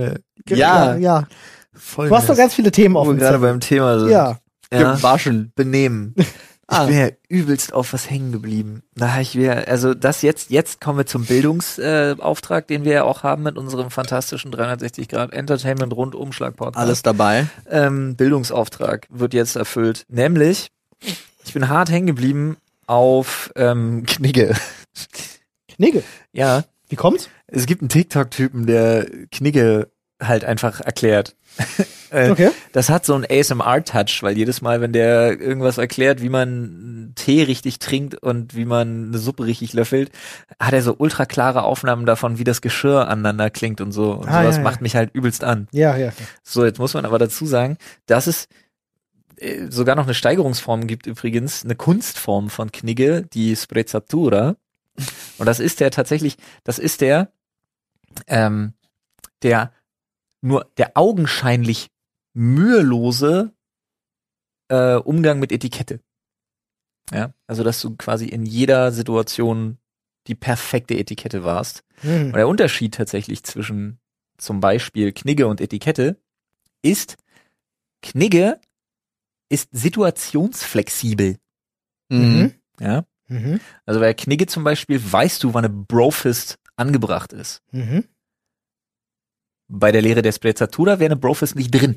[0.48, 0.96] wir Ja.
[0.96, 1.28] ja.
[1.74, 2.10] voll.
[2.10, 4.10] Du hast doch ganz viele Themen wo auf wir gerade beim Thema sind.
[4.10, 4.40] Ja.
[4.72, 4.94] ja.
[4.96, 5.52] Gewaschen.
[5.56, 6.16] Benehmen.
[6.72, 6.86] Ich Ah.
[6.86, 8.84] bin ja übelst auf was hängen geblieben.
[9.02, 13.04] Hab ich wieder, also das jetzt, jetzt kommen wir zum Bildungsauftrag, äh, den wir ja
[13.06, 16.78] auch haben mit unserem fantastischen 360 Grad Entertainment Rundumschlag Podcast.
[16.78, 17.48] Alles dabei.
[17.68, 20.06] ähm, Bildungsauftrag wird jetzt erfüllt.
[20.10, 20.70] Nämlich,
[21.50, 24.54] ich bin hart hängen geblieben auf ähm, Knigge.
[25.68, 26.04] Knigge.
[26.32, 27.28] Ja, Wie kommt's?
[27.48, 29.90] es gibt einen TikTok-Typen, der Knigge
[30.22, 31.36] halt einfach erklärt.
[32.12, 32.50] Äh, Okay.
[32.72, 37.44] Das hat so einen ASMR-Touch, weil jedes Mal, wenn der irgendwas erklärt, wie man Tee
[37.44, 40.10] richtig trinkt und wie man eine Suppe richtig löffelt,
[40.60, 44.14] hat er so ultra klare Aufnahmen davon, wie das Geschirr aneinander klingt und so.
[44.14, 44.64] Und Ah, sowas ja, ja.
[44.64, 45.68] macht mich halt übelst an.
[45.72, 46.12] Ja, ja.
[46.42, 48.48] So, jetzt muss man aber dazu sagen, dass es äh,
[49.70, 54.58] sogar noch eine Steigerungsform gibt übrigens, eine Kunstform von Knigge, die Sprezzatura.
[55.38, 57.32] Und das ist der tatsächlich, das ist der,
[58.28, 58.74] ähm,
[59.42, 59.74] der
[60.42, 61.90] nur der augenscheinlich
[62.34, 63.54] mühelose
[64.70, 66.02] äh, Umgang mit Etikette.
[67.12, 69.78] Ja, also dass du quasi in jeder Situation
[70.28, 71.84] die perfekte Etikette warst.
[72.02, 72.28] Hm.
[72.28, 74.00] Und der Unterschied tatsächlich zwischen
[74.38, 76.18] zum Beispiel Knigge und Etikette
[76.82, 77.18] ist,
[78.02, 78.60] Knigge
[79.50, 81.38] ist situationsflexibel.
[82.10, 82.54] Mhm.
[82.80, 83.04] Ja?
[83.28, 83.60] Mhm.
[83.86, 87.62] Also bei Knigge zum Beispiel weißt du, wann eine Brofist angebracht ist.
[87.72, 88.06] Mhm.
[89.68, 91.96] Bei der Lehre der Sprezzatura wäre eine Brofist nicht drin.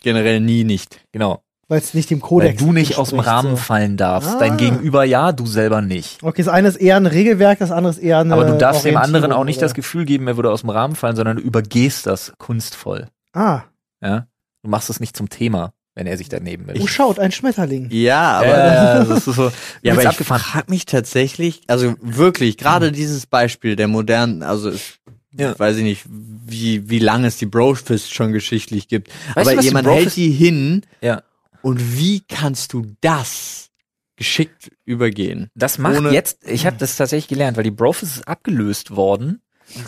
[0.00, 1.00] Generell nie nicht.
[1.12, 1.42] Genau.
[1.68, 3.56] Weil es nicht dem Weil Kodex du nicht aus dem Rahmen so.
[3.56, 4.30] fallen darfst.
[4.34, 4.38] Ah.
[4.38, 6.22] Dein Gegenüber ja, du selber nicht.
[6.22, 8.84] Okay, das eine ist eher ein Regelwerk, das andere ist eher eine Aber du darfst
[8.84, 9.66] dem anderen auch nicht oder?
[9.66, 13.08] das Gefühl geben, er würde aus dem Rahmen fallen, sondern du übergehst das kunstvoll.
[13.32, 13.62] Ah,
[14.02, 14.28] Ja?
[14.62, 16.88] Du machst es nicht zum Thema, wenn er sich daneben oh will.
[16.88, 17.88] schaut, ein Schmetterling.
[17.90, 19.52] Ja, aber, ja, das ist so.
[19.82, 24.98] ja, aber ich frage mich tatsächlich, also wirklich, gerade dieses Beispiel der modernen, also ich
[25.36, 25.58] Ja.
[25.58, 29.60] weiß ich nicht, wie, wie lange es die Brofist schon geschichtlich gibt, Weißt du, aber
[29.60, 31.22] die jemand hält die hin Ja.
[31.62, 33.70] und wie kannst du das
[34.16, 35.48] geschickt übergehen?
[35.54, 39.40] Das macht Ohne- jetzt, ich habe das tatsächlich gelernt, weil die Brofist ist abgelöst worden,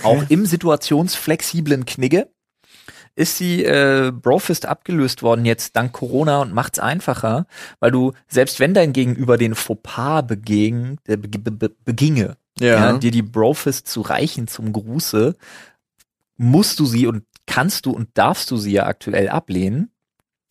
[0.02, 2.28] auch im situationsflexiblen Knigge
[3.16, 7.46] ist die äh, Brofist abgelöst worden jetzt dank Corona und macht's einfacher,
[7.80, 12.92] weil du, selbst wenn dein Gegenüber den Fauxpas beging, der be be be beginge, ja.
[12.98, 15.34] dir die Brofist zu reichen zum Gruße,
[16.36, 19.90] musst du sie und kannst du und darfst du sie ja aktuell ablehnen,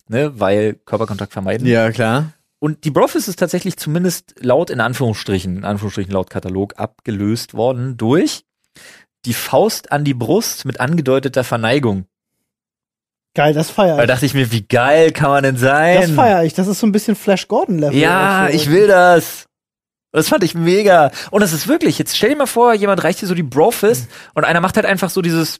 [0.08, 1.66] ne, weil Körperkontakt vermeiden.
[1.66, 2.32] Ja, klar.
[2.58, 7.96] Und die Brofist ist tatsächlich zumindest laut in Anführungsstrichen, in Anführungsstrichen laut Katalog abgelöst worden
[7.96, 8.44] durch
[9.24, 12.06] die Faust an die Brust mit angedeuteter Verneigung.
[13.36, 14.08] Geil, das feier Da ich.
[14.08, 16.00] dachte ich mir, wie geil kann man denn sein?
[16.00, 16.54] Das feier ich.
[16.54, 17.94] Das ist so ein bisschen Flash Gordon-Level.
[17.94, 19.44] Ja, ich will das.
[20.10, 21.10] Das fand ich mega.
[21.30, 24.08] Und es ist wirklich, jetzt stell dir mal vor, jemand reicht dir so die Brofist
[24.32, 25.58] und einer macht halt einfach so dieses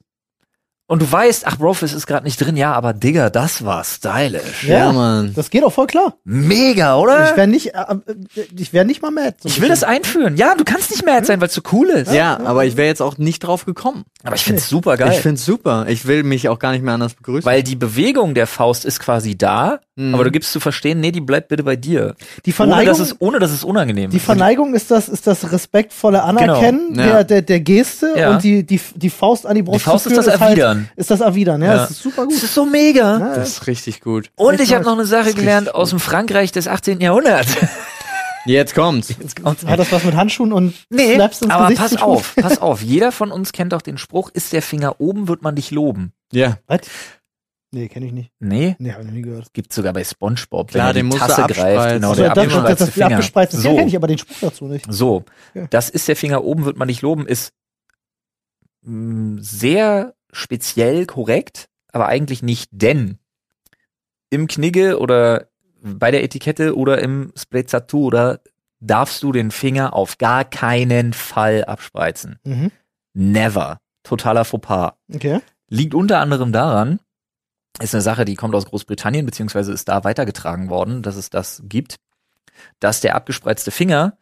[0.88, 4.64] und du weißt, ach, Brofist ist gerade nicht drin, ja, aber Digga, das war stylisch.
[4.64, 5.32] Ja, Ja, Mann.
[5.34, 6.14] Das geht auch voll klar.
[6.24, 7.36] Mega, Ich oder?
[7.36, 9.34] wäre nicht, äh, äh, ich wäre nicht mal mad.
[9.40, 10.36] so Ich will das einführen.
[10.36, 12.12] Ja, du kannst nicht mad sein, weil es so cool ist.
[12.12, 14.04] Ja, aber ich wäre jetzt auch nicht drauf gekommen.
[14.22, 15.12] Aber ich find's super geil.
[15.12, 15.86] Ich find's super.
[15.88, 17.44] Ich will mich auch gar nicht mehr anders begrüßen.
[17.44, 20.14] weil die Bewegung der Faust ist quasi da, Mhm.
[20.14, 22.14] aber du gibst zu verstehen, nee, die bleibt bitte bei dir.
[22.44, 24.24] Die Ohne Verneigung, dass, es, ohne dass es unangenehm die ist.
[24.24, 27.02] Verneigung ist das, ist das respektvolle Anerkennen Genau.
[27.02, 27.12] Ja.
[27.14, 28.30] der, der, der Geste Ja.
[28.32, 30.88] und die, die, die Faust an die Brust Die Faust ist das Erwidern.
[30.90, 31.76] Halt, ist das Erwidern, ja, Ja.
[31.78, 32.42] das ist super Das gut.
[32.44, 33.18] ist so mega.
[33.18, 34.30] Ja, das ist richtig gut.
[34.36, 37.00] Und ich habe noch eine Sache gelernt aus dem Frankreich des 18.
[37.00, 37.56] Jahrhunderts.
[38.44, 39.12] Jetzt kommt's.
[39.66, 42.80] Hat das was mit Handschuhen und Nee, Slaps ins aber Gesicht pass auf, pass auf.
[42.80, 46.12] Jeder von uns kennt doch den Spruch, ist der Finger oben, wird man dich loben.
[46.32, 46.58] Ja.
[46.68, 46.80] Was?
[47.76, 48.32] Nee, kenne ich nicht.
[48.40, 49.52] Nee, Nee, hab ich noch nie gehört.
[49.52, 51.94] gibt sogar bei Spongebob, Klar, wenn er den die Tasse greift.
[51.94, 53.06] Genau, Also der das, das, das, das, Finger.
[53.08, 54.86] abgespreizte Finger So, kenne ich, aber den Spruch dazu nicht.
[54.90, 55.24] so.
[55.54, 55.66] Ja.
[55.68, 57.52] Das ist der Finger oben, wird man dich loben, ist
[58.82, 63.18] mh, sehr speziell korrekt, aber eigentlich nicht, denn
[64.30, 65.48] im Knigge oder
[65.82, 68.40] bei der Etikette oder im Sprezzatura
[68.80, 72.38] darfst du den Finger auf gar keinen Fall abspreizen.
[72.44, 72.70] Mhm.
[73.14, 73.78] Never.
[74.02, 74.92] Totaler Fauxpas.
[75.14, 75.40] Okay.
[75.68, 77.00] Liegt unter anderem daran,
[77.80, 81.62] ist eine Sache, die kommt aus Großbritannien, beziehungsweise ist da weitergetragen worden, dass es das
[81.64, 81.96] gibt,
[82.80, 84.16] dass der abgespreizte Finger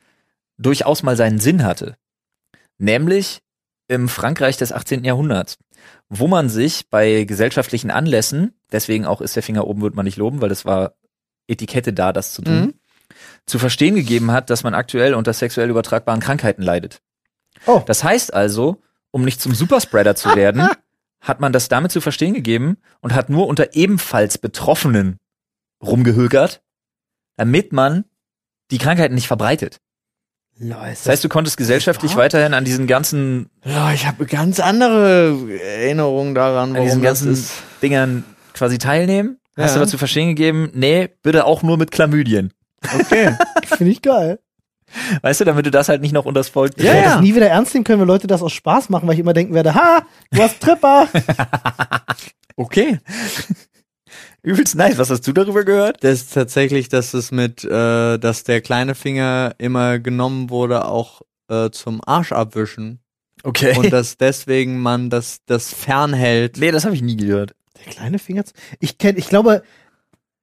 [0.58, 1.96] durchaus mal seinen Sinn hatte.
[2.78, 3.42] Nämlich
[3.88, 5.04] im Frankreich des 18.
[5.04, 5.58] Jahrhunderts,
[6.08, 10.16] wo man sich bei gesellschaftlichen Anlässen, deswegen auch ist der Finger oben, wird man nicht
[10.16, 10.94] loben, weil es war
[11.46, 12.74] Etikette da, das zu tun, Mhm.
[13.46, 17.02] zu verstehen gegeben hat, dass man aktuell unter sexuell übertragbaren Krankheiten leidet.
[17.66, 17.82] Oh.
[17.86, 20.66] Das heißt also, um nicht zum Superspreader zu werden,
[21.24, 25.18] hat man das damit zu verstehen gegeben und hat nur unter ebenfalls Betroffenen
[25.82, 26.62] rumgehökert,
[27.37, 28.04] damit man
[28.70, 29.80] die Krankheiten nicht verbreitet.
[30.60, 36.34] Das heißt, du konntest gesellschaftlich weiterhin an diesen ganzen, Ja, ich habe ganz andere Erinnerungen
[36.37, 37.37] daran, an diesen ganzen.
[37.82, 39.40] Dingern quasi teilnehmen.
[39.56, 39.80] Hast Ja.
[39.80, 42.52] aber zu verstehen gegeben, nee, bitte auch nur mit Chlamydien.
[43.00, 43.37] Okay.
[43.66, 44.38] Finde ich geil.
[45.22, 47.02] Weißt du, damit du das halt nicht noch unters Volk Ja, ja.
[47.02, 49.33] das nie wieder ernst nehmen können, wenn Leute das aus Spaß machen, weil ich immer
[49.33, 51.09] denken werde, ha, du hast Tripper.
[52.57, 52.98] Okay.
[54.42, 54.98] Übelst nice.
[54.98, 56.04] Was hast du darüber gehört?
[56.04, 61.22] Das ist tatsächlich, dass es mit, äh, dass der kleine Finger immer genommen wurde, auch
[61.48, 63.00] äh, zum Arsch abwischen.
[63.42, 63.76] Okay.
[63.76, 66.59] Und dass deswegen man das, das fernhält.
[66.59, 67.54] nee, das habe ich nie gehört.
[67.85, 68.44] Der kleine Finger.
[68.78, 69.62] Ich kenne, ich glaube,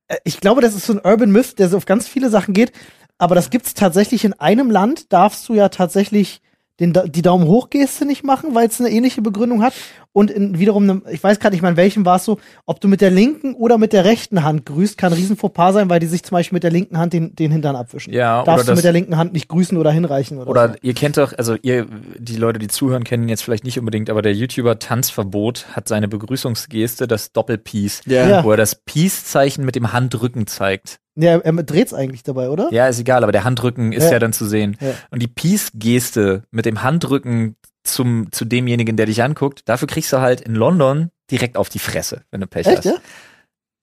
[0.08, 2.54] äh, ich glaube, das ist so ein Urban Myth, der so auf ganz viele Sachen
[2.54, 2.74] geht.
[3.22, 6.42] Aber das gibt's tatsächlich in einem Land, darfst du ja tatsächlich
[6.80, 9.74] den, die Daumen hoch Geste nicht machen, weil es eine ähnliche Begründung hat.
[10.14, 12.82] Und in wiederum, einem, ich weiß gerade nicht mal, in welchem war es so, ob
[12.82, 15.90] du mit der linken oder mit der rechten Hand grüßt, kann ein riesen Fauxpas sein,
[15.90, 18.14] weil die sich zum Beispiel mit der linken Hand den, den Hintern abwischen.
[18.14, 20.70] Ja, Darfst oder du das- mit der linken Hand nicht grüßen oder hinreichen oder, Oder
[20.70, 20.76] so.
[20.82, 24.10] ihr kennt doch, also ihr, die Leute, die zuhören, kennen ihn jetzt vielleicht nicht unbedingt,
[24.10, 28.28] aber der YouTuber Tanzverbot hat seine Begrüßungsgeste, das Doppelpeace, Ja.
[28.28, 28.44] Ja.
[28.44, 31.00] wo er das Peace-Zeichen mit dem Handrücken zeigt.
[31.16, 32.68] Ja, er dreht's eigentlich dabei, oder?
[32.72, 34.14] Ja, ist egal, aber der Handrücken ist Ja.
[34.14, 34.76] ja, dann zu sehen.
[34.82, 34.92] Ja.
[35.10, 40.20] Und die Peace-Geste mit dem Handrücken zum, zu demjenigen, der dich anguckt, dafür kriegst du
[40.20, 42.86] halt in London direkt auf die Fresse, wenn du Pech Echt, hast.
[42.86, 42.94] ja?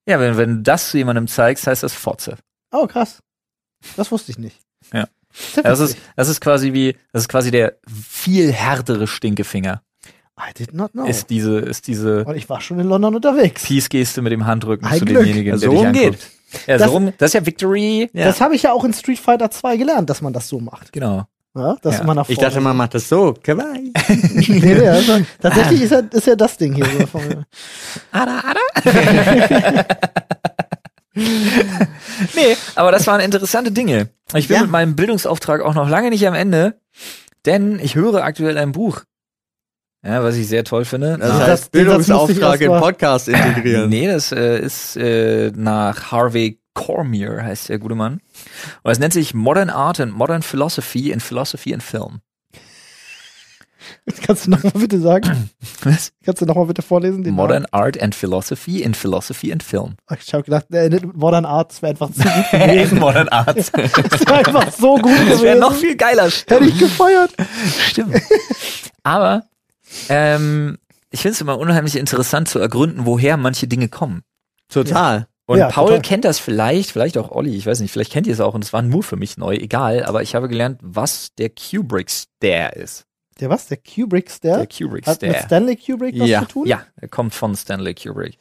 [0.08, 2.36] Ja, wenn, wenn du das zu jemandem zeigst, heißt das Fotze.
[2.72, 3.18] Oh, krass.
[3.96, 4.58] Das wusste ich nicht.
[4.92, 5.06] Ja.
[5.62, 6.02] Das ist, witzig.
[6.16, 9.82] das ist quasi wie, das ist quasi der viel härtere Stinkefinger.
[10.40, 11.04] I did not know.
[11.04, 13.64] Ist diese, ist diese Und ich war schon in London unterwegs.
[13.64, 15.18] Peace-Geste mit dem Handrücken Ein zu Glück.
[15.24, 16.30] demjenigen, Ja, der so dich anguckt.
[16.66, 18.08] Ja, Das- so rum, das ist ja Victory.
[18.14, 18.24] Ja.
[18.24, 20.92] Das habe ich ja auch in Street Fighter 2 gelernt, dass man das so macht.
[20.92, 21.26] Genau.
[21.56, 22.04] Ja, dass Ja.
[22.04, 23.34] man nach Ich dachte, man macht das so.
[23.42, 23.92] Kawaii.
[24.08, 26.86] nee, nee, also, tatsächlich ist ja, ist ja das Ding hier.
[27.12, 27.20] So
[28.12, 28.60] Ada, ada.
[31.14, 34.10] nee, aber das waren interessante Dinge.
[34.34, 34.62] Ich bin Ja.
[34.62, 36.80] mit meinem Bildungsauftrag auch noch lange nicht am Ende,
[37.46, 39.02] denn ich höre aktuell ein Buch.
[40.06, 41.18] Ja, was ich sehr toll finde.
[41.18, 41.46] Das Ah.
[41.48, 43.88] heißt, Bildungsauftrag im Podcast integrieren.
[43.90, 48.20] Nee, das äh, ist äh, nach Harvey Cormier, heißt der gute Mann.
[48.82, 52.20] Und es nennt sich Modern Art and Modern Philosophy in Philosophy and Film.
[54.22, 55.50] kannst du nochmal bitte sagen?
[55.82, 56.12] Was?
[56.24, 57.24] Kannst du nochmal bitte vorlesen?
[57.24, 59.96] Den Modern Art and Philosophy in Philosophy and Film.
[60.08, 60.20] Namen?
[60.24, 62.98] Ich habe gedacht, äh, Modern Art, das wäre einfach zu gut gewesen.
[62.98, 63.56] Modern Art.
[63.56, 65.42] Das wäre einfach so gut Das gewesen.
[65.42, 66.24] wäre noch viel geiler.
[66.46, 67.32] Hätte ich gefeiert.
[67.88, 68.22] Stimmt.
[69.02, 69.44] Aber
[70.08, 70.78] ähm,
[71.10, 74.22] ich finde es immer unheimlich interessant zu ergründen, woher manche Dinge kommen.
[74.68, 75.26] Total.
[75.48, 76.02] Und Ja, Paul total.
[76.02, 78.62] kennt das vielleicht, vielleicht auch Olli, ich weiß nicht, vielleicht kennt ihr es auch und
[78.62, 82.74] es war nur für mich neu, egal, aber ich habe gelernt, was der Kubrick Stare
[82.74, 83.06] ist.
[83.40, 83.66] Der was?
[83.66, 84.32] Der Kubrick Der
[84.66, 84.66] Stare?
[84.68, 85.46] Kubrick Hat mit Stare.
[85.46, 86.40] Stanley Kubrick was Ja.
[86.40, 86.66] zu tun?
[86.66, 88.36] Ja, er kommt von Stanley Kubrick.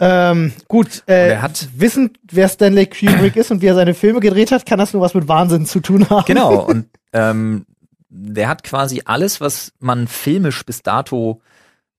[0.00, 4.50] Ähm, gut, äh, hat- wissend, wer Stanley Kubrick ist und wie er seine Filme gedreht
[4.50, 6.24] hat, kann das nur was mit Wahnsinn zu tun haben.
[6.26, 7.64] Genau, und ähm,
[8.08, 11.42] der hat quasi alles, was man filmisch bis dato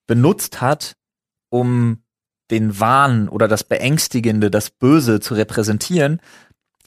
[0.08, 0.98] benutzt hat,
[1.50, 2.01] um
[2.52, 6.20] den Wahn oder das Beängstigende, das Böse zu repräsentieren,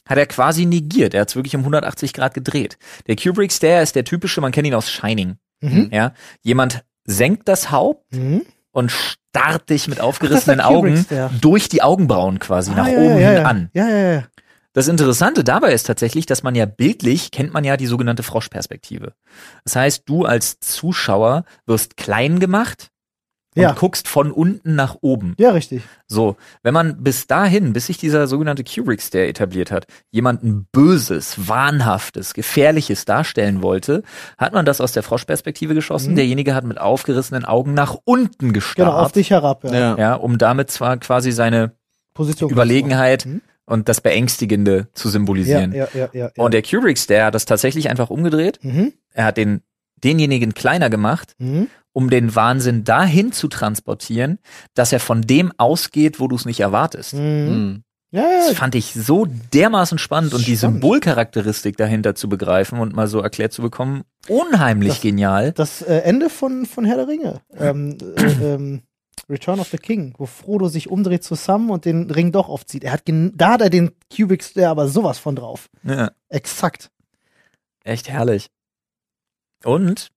[0.07, 1.13] hat er quasi negiert.
[1.15, 2.77] Er hat es wirklich um 180 Grad gedreht.
[3.07, 5.37] Der Kubrick Stare ist der typische, man kennt ihn aus Shining.
[5.61, 5.89] Mhm.
[5.91, 8.43] Ja, jemand senkt das Haupt Mhm.
[8.71, 11.05] und starrt dich mit aufgerissenen Augen
[11.41, 13.69] durch die Augenbrauen quasi nach Ah, ja, oben ja, ja, hin an.
[13.73, 14.23] Ja, ja, ja.
[14.73, 19.13] Das Interessante dabei ist tatsächlich, dass man ja bildlich kennt man ja die sogenannte Froschperspektive.
[19.63, 22.91] Das heißt, du als Zuschauer wirst klein gemacht
[23.55, 23.71] und Ja.
[23.73, 25.33] guckst von unten nach oben.
[25.37, 25.83] Ja, richtig.
[26.07, 31.47] So, wenn man bis dahin, bis sich dieser sogenannte Kubrick Stare etabliert hat, jemanden Böses,
[31.47, 34.03] Wahnhaftes, Gefährliches darstellen wollte,
[34.37, 36.11] hat man das aus der Froschperspektive geschossen.
[36.11, 36.15] Mhm.
[36.17, 38.89] Derjenige hat mit aufgerissenen Augen nach unten gestarrt.
[38.89, 39.73] Genau, auf dich herab, ja.
[39.73, 39.97] Ja.
[39.97, 41.71] Ja, um damit zwar quasi seine
[42.13, 42.49] Position.
[42.51, 43.41] Überlegenheit Mhm.
[43.65, 45.73] und das Beängstigende zu symbolisieren.
[45.73, 46.31] ja, ja, ja.
[46.35, 46.43] ja.
[46.43, 48.59] Und der Kubrick Stare hat das tatsächlich einfach umgedreht.
[48.63, 48.93] mhm.
[49.13, 49.61] Er hat den,
[50.03, 51.67] denjenigen kleiner gemacht, Mhm.
[51.95, 54.37] Um den Wahnsinn dahin zu transportieren,
[54.73, 57.13] dass er von dem ausgeht, wo du es nicht erwartest.
[57.13, 57.19] Mhm.
[57.47, 57.81] Hm.
[58.11, 58.55] Ja, Das ja.
[58.55, 60.81] fand ich so dermaßen spannend und die Spannend.
[60.81, 65.51] Symbolcharakteristik dahinter zu begreifen und mal so erklärt zu bekommen, unheimlich Das- genial.
[65.53, 67.41] Das äh, Ende von, von Herr der Ringe.
[67.57, 68.81] Ähm, äh, ähm,
[69.29, 72.83] Return of the King, wo Frodo sich umdreht zu Sam und den Ring doch aufzieht.
[72.83, 75.69] Er hat gen- da hat er den Cubic Stare aber sowas von drauf.
[75.83, 76.91] Ja, Exakt.
[77.83, 78.49] echt herrlich.
[79.63, 80.11] Und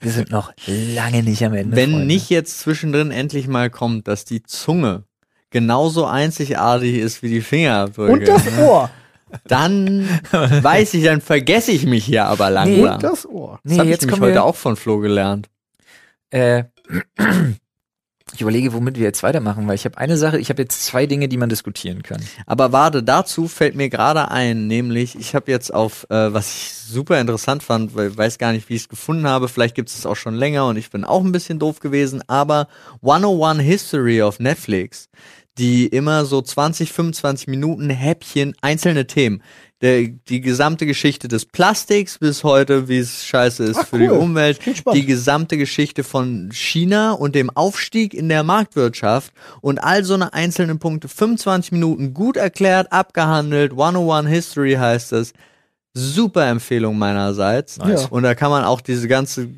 [0.00, 1.76] wir sind noch lange nicht am Ende.
[1.76, 2.06] Wenn Freunde.
[2.06, 5.04] nicht jetzt zwischendrin endlich mal kommt, dass die Zunge
[5.50, 8.90] genauso einzigartig ist wie die Fingerabdrücke, Und das Ohr.
[9.46, 12.94] dann weiß ich, dann vergesse ich mich hier aber langsam.
[12.94, 13.60] Und das Ohr.
[13.62, 15.48] das Nee, habe ich nämlich wir- heute auch von Flo gelernt.
[16.30, 16.64] Äh,
[18.34, 21.06] ich überlege, womit wir jetzt weitermachen, weil ich habe eine Sache, ich habe jetzt zwei
[21.06, 22.22] Dinge, die man diskutieren kann.
[22.46, 26.72] Aber warte, dazu fällt mir gerade ein, nämlich ich habe jetzt auf, äh, was ich
[26.72, 29.88] super interessant fand, weil ich weiß gar nicht, wie ich es gefunden habe, vielleicht gibt
[29.90, 32.68] es es auch schon länger und ich bin auch ein bisschen doof gewesen, aber
[33.02, 35.08] 101 History auf Netflix,
[35.58, 39.42] die immer so 20, 25 Minuten Häppchen, einzelne Themen.
[39.82, 44.08] Der, die gesamte Geschichte des Plastiks bis heute, wie es scheiße ist Ach, für die
[44.08, 44.16] cool.
[44.18, 45.02] Umwelt, Klingt spannend.
[45.02, 50.34] die gesamte Geschichte von China und dem Aufstieg in der Marktwirtschaft und all so eine
[50.34, 51.08] einzelnen Punkte.
[51.08, 53.72] 25 Minuten gut erklärt, abgehandelt.
[53.72, 55.32] 101 History heißt es.
[55.94, 57.78] Super Empfehlung meinerseits.
[57.78, 58.06] Nice.
[58.06, 59.48] Und da kann man auch diese ganze,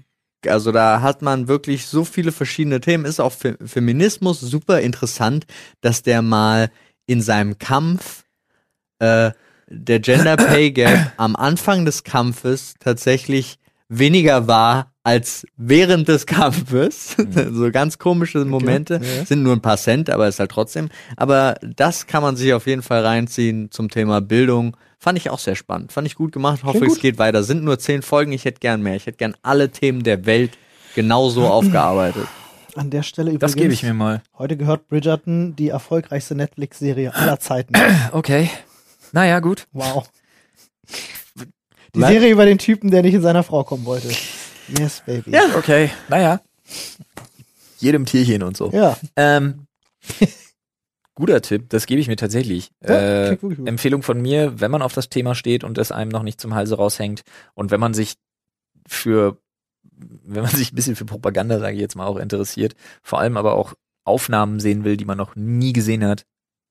[0.46, 3.04] also da hat man wirklich so viele verschiedene Themen.
[3.04, 5.44] Ist auch Fe Feminismus super interessant,
[5.82, 6.70] dass der mal
[7.06, 8.24] in seinem Kampf
[8.98, 9.32] äh,
[9.74, 13.58] der Gender Pay Gap am Anfang des Kampfes tatsächlich
[13.88, 17.16] weniger war als während des Kampfes.
[17.52, 19.00] so ganz komische Momente.
[19.02, 19.24] ja.
[19.24, 20.88] Sind nur ein paar Cent, aber ist halt trotzdem.
[21.16, 24.76] Aber das kann man sich auf jeden Fall reinziehen zum Thema Bildung.
[24.98, 25.92] Fand ich auch sehr spannend.
[25.92, 26.64] Fand ich gut gemacht.
[26.64, 27.42] Hoffe, es geht weiter.
[27.42, 28.32] Sind nur zehn Folgen.
[28.32, 28.96] Ich hätte gern mehr.
[28.96, 30.52] Ich hätte gern alle Themen der Welt
[30.94, 32.26] genauso aufgearbeitet.
[32.74, 33.52] An der Stelle übrigens.
[33.52, 34.22] Das gebe ich mir mal.
[34.38, 37.74] Heute gehört Bridgerton die erfolgreichste Netflix-Serie aller Zeiten.
[38.12, 38.48] Okay.
[39.14, 39.68] Naja, gut.
[39.72, 40.10] Wow.
[41.94, 42.10] Die Was?
[42.10, 44.08] Serie über den Typen, der nicht in seiner Frau kommen wollte.
[44.76, 45.30] Yes, baby.
[45.30, 45.54] Ja.
[45.56, 45.92] Okay.
[46.08, 46.40] Naja.
[47.78, 48.72] Jedem Tierchen und so.
[48.72, 48.98] Ja.
[49.14, 49.68] Ähm,
[51.14, 52.72] guter Tipp, das gebe ich mir tatsächlich.
[52.82, 53.64] Ja, äh, gut.
[53.64, 56.56] Empfehlung von mir, wenn man auf das Thema steht und es einem noch nicht zum
[56.56, 57.22] Halse raushängt
[57.54, 58.14] und wenn man sich
[58.88, 59.38] für,
[59.92, 63.36] wenn man sich ein bisschen für Propaganda, sage ich jetzt mal, auch interessiert, vor allem
[63.36, 63.74] aber auch
[64.04, 66.26] Aufnahmen sehen will, die man noch nie gesehen hat,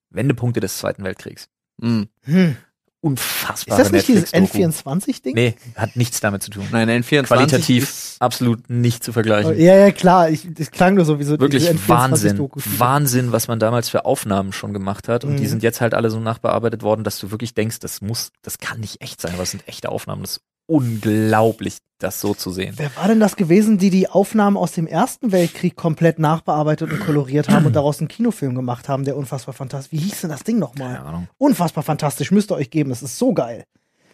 [0.09, 1.47] Wendepunkte des Zweiten Weltkriegs.
[1.81, 2.07] Hm.
[2.23, 2.57] Hm.
[3.01, 4.89] Unfassbare Ist das nicht dieses Netflix-Doku.
[4.93, 5.35] N24-Ding?
[5.35, 6.65] Nee, hat nichts damit zu tun.
[6.71, 9.59] Nein, N24 Qualitativ ist absolut nicht zu vergleichen.
[9.59, 10.29] Ja, ja, klar.
[10.29, 12.37] Ich, das klang nur so wie so Wirklich diese Wahnsinn.
[12.37, 12.63] N24-Dokus.
[12.79, 15.25] Wahnsinn, was man damals für Aufnahmen schon gemacht hat.
[15.25, 15.47] Und die Mhm.
[15.49, 18.79] sind jetzt halt alle so nachbearbeitet worden, dass du wirklich denkst, das muss, das kann
[18.79, 20.21] nicht echt sein, aber es sind echte Aufnahmen.
[20.21, 20.41] Das ist
[20.73, 22.73] unglaublich, das so zu sehen.
[22.77, 26.99] Wer war denn das gewesen, die die Aufnahmen aus dem Ersten Weltkrieg komplett nachbearbeitet und
[26.99, 29.91] koloriert haben und daraus einen Kinofilm gemacht haben, der unfassbar fantastisch.
[29.91, 30.95] Wie hieß denn das Ding nochmal?
[30.95, 31.27] Keine Ahnung.
[31.37, 33.63] Unfassbar fantastisch, müsst ihr euch geben, das ist so geil.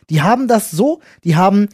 [0.09, 1.69] Die haben das so, die haben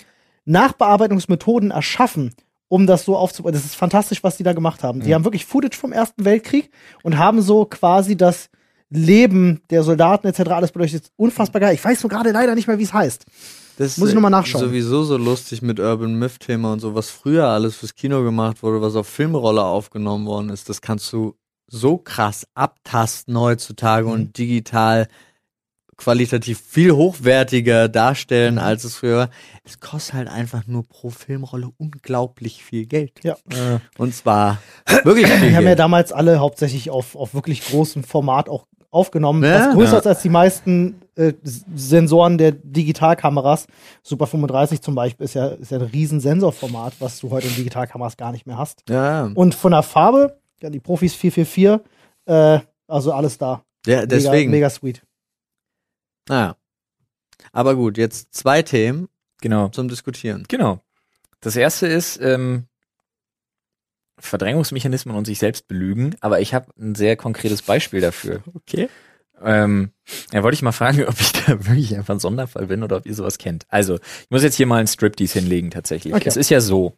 [0.46, 2.34] Nachbearbeitungsmethoden erschaffen,
[2.68, 3.54] um das so aufzubauen.
[3.54, 5.02] Das ist fantastisch, was die da gemacht haben.
[5.02, 5.14] Die Mhm.
[5.16, 6.70] haben wirklich Footage vom Ersten Weltkrieg
[7.04, 8.50] und haben so quasi das
[8.90, 10.52] Leben der Soldaten etc.
[10.52, 11.12] alles beleuchtet.
[11.16, 11.74] Unfassbar geil.
[11.74, 13.26] Ich weiß nur gerade leider nicht mehr, wie es heißt.
[13.78, 14.64] Das Muss ich ist noch mal nachschauen.
[14.64, 18.64] Sowieso so lustig mit Urban Myth Thema und so, was früher alles fürs Kino gemacht
[18.64, 21.36] wurde, was auf Filmrolle aufgenommen worden ist, das kannst du
[21.68, 24.12] so krass abtasten heutzutage Mhm.
[24.14, 25.08] und digital
[25.98, 29.30] qualitativ viel hochwertiger darstellen, als es früher war.
[29.64, 33.14] Es kostet halt einfach nur pro Filmrolle unglaublich viel Geld.
[33.24, 33.38] Ja.
[33.98, 34.58] Und zwar
[35.06, 39.44] wirklich viel Die haben ja damals alle hauptsächlich auf, auf wirklich großem Format auch aufgenommen.
[39.44, 39.68] Ja.
[39.70, 40.00] was größer Ja.
[40.00, 43.68] ist als die meisten äh, Sensoren der Digitalkameras.
[44.04, 47.56] Super 35 zum Beispiel ist ja, ist ja ein riesen Sensorformat, was du heute in
[47.56, 48.84] Digitalkameras gar nicht mehr hast.
[48.90, 51.86] Ja, Und von der Farbe, ja, die Profis 444,
[52.26, 53.64] äh, also alles da.
[53.86, 54.52] ja deswegen.
[54.52, 55.02] Mega, mega sweet.
[56.28, 56.56] Naja.
[57.52, 59.08] Aber gut, jetzt zwei Themen
[59.42, 59.70] Genau.
[59.70, 60.46] zum Diskutieren.
[60.48, 60.80] Genau.
[61.42, 62.66] Das erste ist ähm,
[64.18, 68.42] Verdrängungsmechanismen und sich selbst belügen, aber ich habe ein sehr konkretes Beispiel dafür.
[68.54, 68.90] Okay.
[69.44, 69.92] Ähm,
[70.32, 73.06] ja, wollte ich mal fragen, ob ich da wirklich einfach ein Sonderfall bin oder ob
[73.06, 73.66] ihr sowas kennt.
[73.70, 76.14] Also, ich muss jetzt hier mal einen Striptease hinlegen tatsächlich.
[76.14, 76.28] Okay.
[76.28, 76.98] Es ist ja so.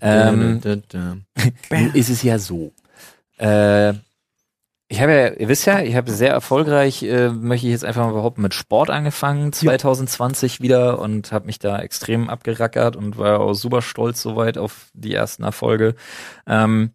[0.00, 0.60] Ähm,
[1.94, 2.72] ist es ja so.
[3.38, 3.94] Äh,
[4.90, 8.06] ich habe ja, ihr wisst ja, ich habe sehr erfolgreich, äh, möchte ich jetzt einfach
[8.06, 13.40] mal behaupten, mit Sport angefangen, 2020 wieder und habe mich da extrem abgerackert und war
[13.40, 15.94] auch super stolz soweit auf die ersten Erfolge.
[16.46, 16.92] Ähm,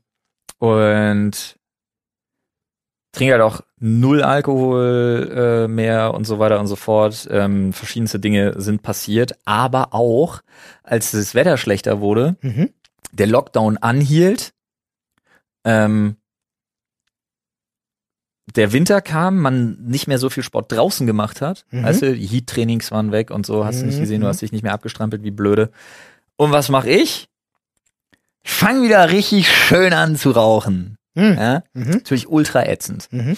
[0.57, 1.59] und
[3.13, 5.31] trinke halt auch null Alkohol
[5.65, 7.27] äh, mehr und so weiter und so fort.
[7.31, 10.41] Ähm, verschiedenste Dinge sind passiert, aber auch,
[10.83, 12.69] als das Wetter schlechter wurde, Mhm.
[13.13, 14.53] der Lockdown anhielt,
[15.63, 16.17] ähm,
[18.55, 21.65] der Winter kam, man nicht mehr so viel Sport draußen gemacht hat.
[21.71, 21.83] Mhm.
[21.83, 24.29] Weißt du, die Heat-Trainings waren weg und so, hast du nicht Mhm, gesehen, du mhm.
[24.29, 25.71] hast dich nicht mehr abgestrampelt wie blöde.
[26.35, 27.29] Und was mache ich?
[28.43, 30.97] Ich fange wieder richtig schön an zu rauchen.
[31.15, 31.35] Mhm.
[31.37, 31.63] Ja?
[31.73, 31.89] Mhm.
[31.91, 33.07] Natürlich ultra ätzend.
[33.11, 33.37] Mhm.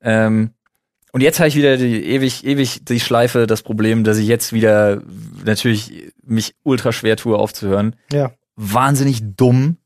[0.00, 0.50] Ähm,
[1.12, 4.52] und jetzt habe ich wieder die ewig, ewig die Schleife, das Problem, dass ich jetzt
[4.52, 5.02] wieder
[5.44, 7.96] natürlich mich ultra schwer tue aufzuhören.
[8.12, 8.32] Ja.
[8.56, 9.78] Wahnsinnig dumm.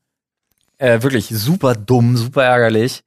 [0.77, 3.03] Äh, wirklich super dumm, super ärgerlich.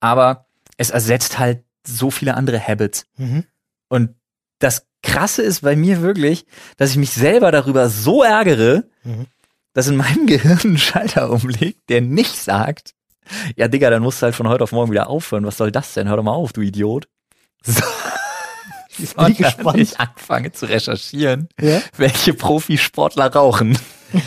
[0.00, 0.46] Aber
[0.78, 3.06] es ersetzt halt so viele andere Habits.
[3.16, 3.44] Mhm.
[3.88, 4.14] Und
[4.58, 6.44] das Krasse ist bei mir wirklich,
[6.76, 9.26] dass ich mich selber darüber so ärgere, Mhm.
[9.72, 12.94] dass in meinem Gehirn ein Schalter umlegt, der nicht sagt,
[13.56, 15.44] ja Digga, dann musst du halt von heute auf morgen wieder aufhören.
[15.46, 16.08] Was soll das denn?
[16.08, 17.08] Hör doch mal auf, du Idiot.
[17.64, 17.82] So.
[19.02, 19.78] Ich bin gespannt.
[19.78, 21.80] Ich anfange zu recherchieren, Ja.
[21.96, 23.78] welche Profisportler rauchen.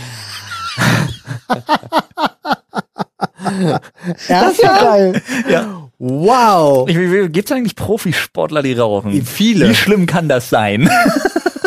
[4.28, 5.22] Das ist ja geil.
[5.50, 5.90] Ja.
[6.00, 6.88] Wow.
[6.88, 9.26] Gibt es eigentlich Profisportler, die rauchen?
[9.26, 9.70] Viele.
[9.70, 10.90] Wie schlimm kann das sein?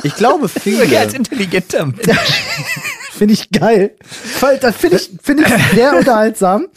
[0.03, 1.17] Ich glaube Wirklich als viele.
[1.19, 2.43] intelligenter Mensch.
[3.11, 3.97] Finde ich geil.
[4.61, 6.69] Das finde ich, finde ich sehr unterhaltsam.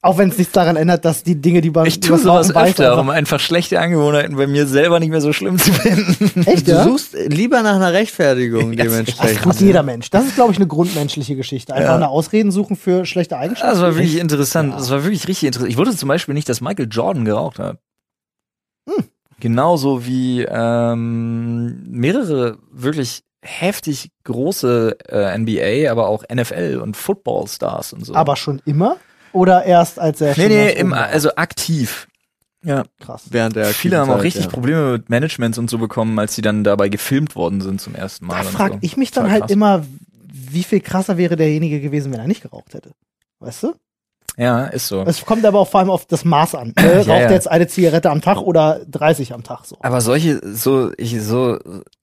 [0.00, 2.60] Auch wenn es nichts daran ändert, dass die Dinge, die man Ich tue sowas öfter,
[2.60, 6.42] einfach- um einfach schlechte Angewohnheiten bei mir selber nicht mehr so schlimm zu finden.
[6.46, 6.84] Echt, Du ja?
[6.84, 9.42] suchst lieber nach einer Rechtfertigung Das- Das dementsprechend.
[9.42, 10.08] tut jeder Mensch.
[10.10, 11.74] Das ist, glaube ich, eine grundmenschliche Geschichte.
[11.74, 11.96] Einfach Ja.
[11.96, 13.72] eine Ausreden suchen für schlechte Eigenschaften.
[13.74, 14.72] Das war wirklich interessant.
[14.74, 15.70] Das war wirklich richtig interessant.
[15.72, 17.78] Ich wusste zum Beispiel nicht, dass Michael Jordan geraucht hat.
[18.88, 19.04] Hm.
[19.40, 28.04] Genauso wie ähm, mehrere wirklich heftig große äh, NBA, aber auch NFL und Football-Stars und
[28.06, 28.14] so.
[28.14, 28.96] Aber schon immer?
[29.32, 32.06] Oder erst als er nee, nee, im, also aktiv.
[32.64, 32.82] Ja.
[32.98, 33.24] krass.
[33.30, 34.50] Während der Viele haben auch richtig ja.
[34.50, 38.26] Probleme mit Managements und so bekommen, als sie dann dabei gefilmt worden sind zum ersten
[38.26, 38.42] Mal.
[38.42, 38.78] Da frage so.
[38.82, 39.50] ich mich dann halt krass.
[39.50, 39.84] immer,
[40.26, 42.92] wie viel krasser wäre derjenige gewesen, wenn er nicht geraucht hätte.
[43.38, 43.74] Weißt du?
[44.38, 45.02] Ja, ist so.
[45.04, 46.72] Es kommt aber auch vor allem auf das Maß an.
[46.78, 46.96] Ne?
[46.98, 47.30] Raucht Ja, er ja.
[47.32, 49.76] jetzt eine Zigarette am Tag oder 30 am Tag so?
[49.80, 51.58] Aber solche, so, ich, so,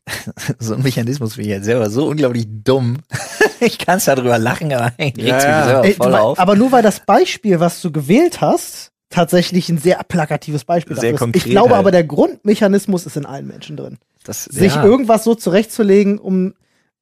[0.60, 2.98] so ein Mechanismus bin ich jetzt selber so unglaublich dumm.
[3.62, 5.92] ich kann es darüber lachen, aber eigentlich Ja, ja.
[5.94, 6.38] voll auf.
[6.40, 11.04] aber nur weil das Beispiel, was du gewählt hast, tatsächlich ein sehr plakatives Beispiel Sehr
[11.14, 11.20] dafür ist.
[11.20, 11.80] konkret Ich glaube halt.
[11.80, 13.98] aber, der Grundmechanismus ist in allen Menschen drin.
[14.26, 14.84] das, Sich ja.
[14.84, 16.54] irgendwas so zurechtzulegen, um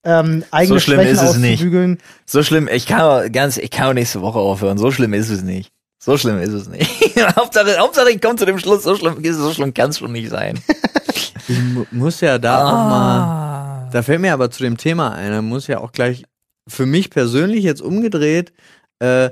[0.03, 1.65] ähm, eigene So schlimm Schwächen ist es nicht.
[2.25, 4.77] So schlimm, ich kann auch ganz, ich kann auch nächste Woche aufhören.
[4.77, 5.71] So schlimm ist es nicht.
[5.99, 6.89] So schlimm ist es nicht.
[7.37, 10.29] Hauptsache, Hauptsache, ich komme zu dem Schluss, so schlimm, so schlimm kann es schon nicht
[10.29, 10.59] sein.
[11.45, 13.19] Ich mu muss ja da auch mal.
[13.19, 13.89] Ah.
[13.91, 16.23] Da fällt mir aber zu dem Thema ein, da muss ja auch gleich
[16.69, 18.53] für mich persönlich jetzt umgedreht,
[18.99, 19.31] äh,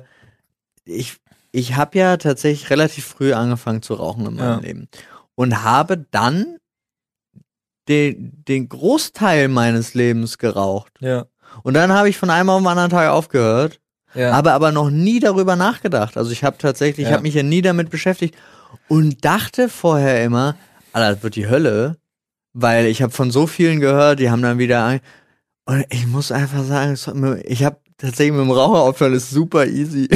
[0.83, 1.17] ich,
[1.53, 4.59] ich habe ja tatsächlich relativ früh angefangen zu rauchen in meinem Ja.
[4.59, 4.89] Leben
[5.35, 6.57] und habe dann
[7.91, 10.93] den, den Großteil meines Lebens geraucht.
[11.01, 11.25] Ja.
[11.63, 13.79] Und dann habe ich von einem auf den anderen Tag aufgehört,
[14.15, 14.33] Ja.
[14.33, 16.15] habe aber noch nie darüber nachgedacht.
[16.17, 17.13] Also ich habe tatsächlich, ich Ja.
[17.15, 18.35] habe mich ja nie damit beschäftigt
[18.87, 20.55] und dachte vorher immer,
[20.93, 21.97] Alter, das wird die Hölle,
[22.53, 24.99] weil ich habe von so vielen gehört, die haben dann wieder ein
[25.65, 26.97] und ich muss einfach sagen,
[27.45, 30.07] ich habe tatsächlich mit dem Raucher aufhören ist super easy.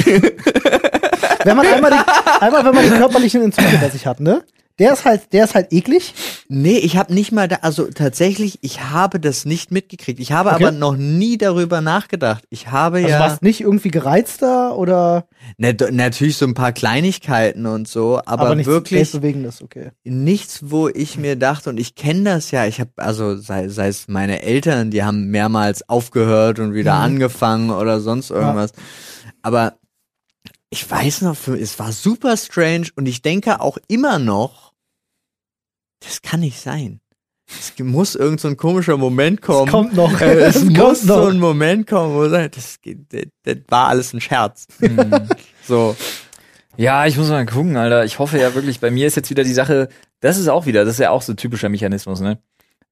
[1.44, 1.98] Wenn man einmal, die,
[2.40, 4.42] einmal, wenn man die körperlichen Entzüge bei sich hat, ne?
[4.78, 6.12] Der ist halt, der ist halt eklig.
[6.48, 10.20] Nee, ich habe nicht mal da, also tatsächlich, ich habe das nicht mitgekriegt.
[10.20, 10.64] Ich habe Okay.
[10.64, 12.44] aber noch nie darüber nachgedacht.
[12.50, 17.64] Ich habe Also ja warst nicht irgendwie gereizter oder ne, natürlich so ein paar Kleinigkeiten
[17.64, 19.92] und so, aber, aber, nichts wirklich Weltbewegendes, okay.
[20.04, 22.66] nichts, wo ich mir dachte und ich kenne das ja.
[22.66, 27.02] Ich habe also sei, sei es meine Eltern, die haben mehrmals aufgehört und wieder Mhm.
[27.02, 28.72] angefangen oder sonst irgendwas.
[29.40, 29.78] Aber
[30.68, 34.65] ich weiß noch, es war super strange und ich denke auch immer noch,
[36.00, 37.00] das kann nicht sein.
[37.48, 39.68] Es muss irgend so ein komischer Moment kommen.
[39.68, 40.20] Es kommt noch.
[40.20, 41.28] Äh, es Es muss kommt so noch.
[41.30, 44.66] ein Moment kommen, wo das, das, das, das war alles ein Scherz.
[45.64, 45.96] So.
[46.76, 48.04] Ja, ich muss mal gucken, Alter.
[48.04, 49.88] Ich hoffe ja wirklich, bei mir ist jetzt wieder die Sache,
[50.20, 52.38] das ist auch wieder, das ist ja auch so ein typischer Mechanismus, ne?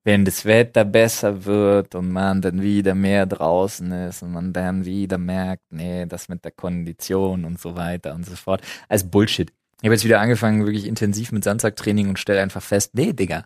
[0.03, 4.85] Wenn das Wetter besser wird und man dann wieder mehr draußen ist und man dann
[4.85, 8.61] wieder merkt, nee, das mit der Kondition und so weiter und so fort.
[8.89, 9.53] Als Bullshit.
[9.85, 13.45] Ich habe jetzt wieder angefangen, wirklich intensiv mit Sandsacktraining und stelle einfach fest, nee, Digga.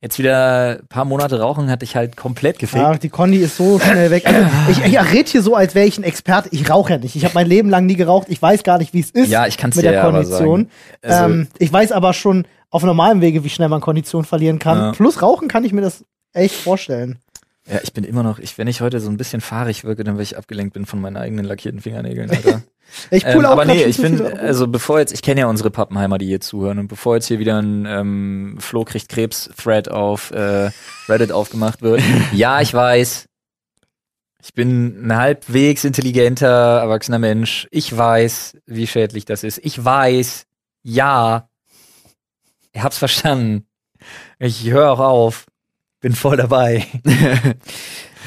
[0.00, 2.80] Jetzt wieder ein paar Monate rauchen hatte ich halt komplett gefegt.
[2.80, 4.24] Ja, die Conny ist so schnell weg.
[4.24, 6.48] Also, ich, ich rede hier so, als wäre ich ein Experte.
[6.52, 7.16] Ich rauche ja nicht.
[7.16, 8.28] Ich habe mein Leben lang nie geraucht.
[8.30, 10.22] Ich weiß gar nicht, wie es ist Ja, ich kann's mit dir der ja aber
[10.22, 10.68] Kondition.
[11.02, 11.12] sagen.
[11.24, 14.78] Also- ähm, ich weiß aber schon auf normalem Wege, wie schnell man Kondition verlieren kann.
[14.78, 14.92] Ja.
[14.92, 17.18] Plus Rauchen kann ich mir das echt vorstellen.
[17.68, 20.14] Ja, ich bin immer noch, ich, wenn ich heute so ein bisschen fahrig wirke, dann
[20.14, 22.62] weil ich abgelenkt bin von meinen eigenen lackierten Fingernägeln, Alter.
[23.10, 25.70] Ich ähm, pull auch aber nee, ich bin, also bevor jetzt, ich kenne ja unsere
[25.70, 30.30] Pappenheimer, die hier zuhören, und bevor jetzt hier wieder ein ähm, Flo kriegt Krebs-Thread auf
[30.30, 30.70] äh,
[31.08, 33.26] Reddit aufgemacht wird, ja, ich weiß,
[34.42, 37.68] ich bin ein halbwegs intelligenter, erwachsener Mensch.
[37.70, 39.58] Ich weiß, wie schädlich das ist.
[39.62, 40.46] Ich weiß,
[40.82, 41.48] ja,
[42.72, 43.66] ich hab's verstanden.
[44.38, 45.46] Ich höre auch auf.
[46.00, 46.86] Bin voll dabei.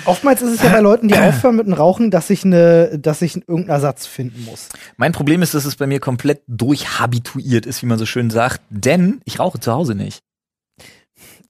[0.06, 3.22] Oftmals ist es ja bei Leuten, die aufhören mit dem Rauchen, dass ich eine, dass
[3.22, 4.70] ich irgendeinen Ersatz finden muss.
[4.98, 8.62] Mein Problem ist, dass es bei mir komplett durchhabituiert ist, wie man so schön sagt,
[8.70, 10.22] denn ich rauche zu Hause nicht.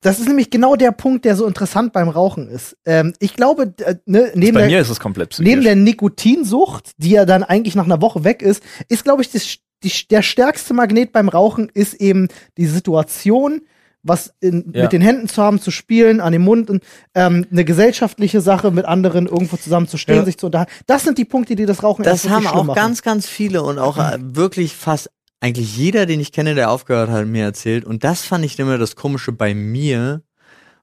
[0.02, 2.78] Das ist nämlich genau der Punkt, der so interessant beim Rauchen ist.
[2.86, 5.50] Ähm, ich glaube, äh, ne, neben bei der, mir ist es komplett psychisch.
[5.50, 9.32] neben der Nikotinsucht, die ja dann eigentlich nach einer Woche weg ist, ist, glaube ich,
[9.32, 13.62] das, die, der stärkste Magnet beim Rauchen ist eben die Situation,
[14.04, 14.84] was in, Ja.
[14.84, 16.84] mit den Händen zu haben, zu spielen, an dem Mund und
[17.16, 20.26] ähm, eine gesellschaftliche Sache mit anderen irgendwo zusammen zu stehen, Ja.
[20.26, 20.72] sich zu unterhalten.
[20.88, 22.76] Das sind die Punkte, die das Rauchen Das haben auch machen.
[22.76, 27.10] ganz, ganz viele und auch äh, wirklich fast eigentlich jeder, den ich kenne, der aufgehört
[27.10, 27.84] hat, mir erzählt.
[27.86, 30.22] Und das fand ich immer das Komische bei mir.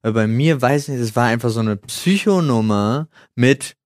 [0.02, 1.76] Weil bei mir, weiß nicht, es war einfach so eine
[2.24, 3.76] Psychonummer mit,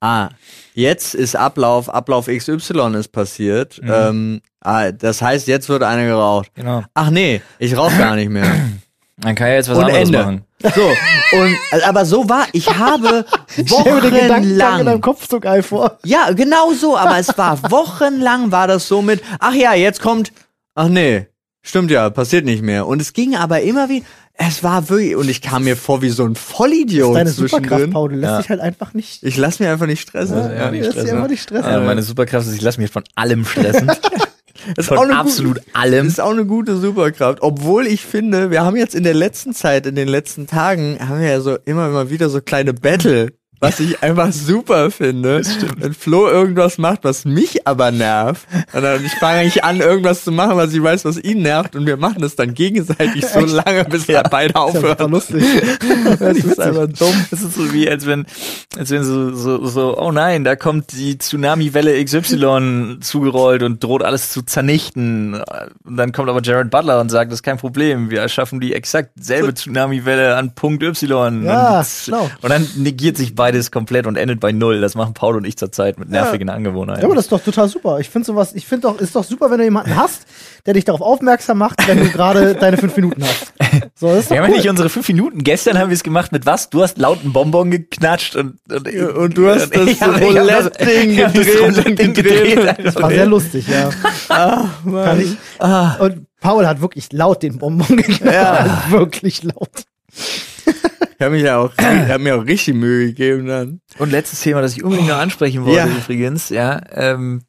[0.00, 0.28] ah,
[0.74, 3.80] jetzt ist Ablauf, Ablauf XY ist passiert.
[3.82, 3.92] Mhm.
[3.92, 6.50] Ähm, ah, das heißt, jetzt wird einer geraucht.
[6.54, 6.82] Genau.
[6.94, 8.44] Ach nee, ich rauche gar nicht mehr.
[9.22, 10.18] Man kann ja jetzt was Und anderes Ende.
[10.18, 10.44] machen.
[10.74, 10.90] So,
[11.38, 13.24] und, aber so war, ich habe
[13.56, 15.98] Gedankengang in deinem wochenlang Kopf so geil vor.
[16.04, 20.32] ja, genau so, aber es war wochenlang war das so mit, ach ja, jetzt kommt,
[20.74, 21.28] ach nee,
[21.62, 22.86] stimmt ja, passiert nicht mehr.
[22.86, 24.04] Und es ging aber immer wie,
[24.38, 27.90] es war wirklich, und ich kam mir vor wie so ein Vollidiot Deine Superkraft, zwischendrin.
[27.90, 28.38] Paul, du lässt Ja.
[28.38, 29.22] dich halt einfach nicht.
[29.22, 30.36] Ich lass mir einfach nicht stressen.
[30.36, 31.16] Ja, ja, nicht stressen.
[31.16, 31.70] einfach nicht stressen.
[31.70, 33.90] Ja, meine Superkraft ist, ich lasse mich von allem stressen.
[34.74, 36.06] Das von auch eine absolut gute, allem.
[36.06, 37.38] Das ist auch eine gute Superkraft.
[37.40, 41.20] Obwohl ich finde, wir haben jetzt in der letzten Zeit, in den letzten Tagen, haben
[41.20, 45.40] wir ja so immer mal wieder so kleine Battle, was ich einfach super finde.
[45.78, 50.24] Wenn Flo irgendwas macht, was mich aber nervt, und dann ich fange eigentlich an, irgendwas
[50.24, 53.40] zu machen, was ich weiß, was ihn nervt, und wir machen das dann gegenseitig so
[53.40, 55.10] lange, bis wir beide Das ist aufhören.
[55.10, 55.44] lustig.
[56.18, 57.26] Das ist einfach dumm.
[57.30, 58.26] Das ist so wie, als wenn,
[58.78, 64.02] als wenn so, so, so, oh nein, da kommt die Tsunami-Welle XY zugerollt und droht
[64.02, 65.42] alles zu zernichten.
[65.84, 68.74] Und dann kommt aber Jared Butler und sagt, das ist kein Problem, wir erschaffen die
[68.74, 71.44] exakt selbe Tsunami-Welle an Punkt Y.
[71.44, 72.30] Ja, und, schlau.
[72.42, 74.80] und dann negiert sich beides komplett und endet bei Null.
[74.80, 77.02] Das machen Paul und ich zurzeit mit nervigen Angewohnheiten.
[77.02, 78.00] Ja, aber das ist doch total super.
[78.00, 80.26] Ich finde sowas, ich finde doch, ist doch super, wenn du jemanden hast,
[80.66, 83.52] der dich darauf aufmerksam macht, wenn du gerade deine fünf Minuten hast.
[83.94, 85.44] So, das ist wir haben ja nicht unsere fünf Minuten.
[85.44, 86.70] Gestern haben wir es gemacht mit was?
[86.70, 92.58] Du hast laut einen Bonbon geknatscht und, und, und du hast hab das- Roulette-Ding gedreht
[92.58, 92.86] und.
[92.86, 93.90] Das war sehr lustig, ja.
[94.84, 95.36] Kann ich.
[95.58, 95.94] Ah.
[95.96, 98.34] Und Paul hat wirklich laut den Bonbon geknallt.
[98.34, 98.84] Ja.
[98.90, 99.70] Wirklich laut.
[101.18, 103.80] Ich habe mich ja auch, ich hab mir auch richtig Mühe gegeben dann.
[103.98, 105.86] Und letztes Thema, das ich unbedingt noch ansprechen wollte, Ja.
[105.86, 107.42] übrigens, ja, ähm,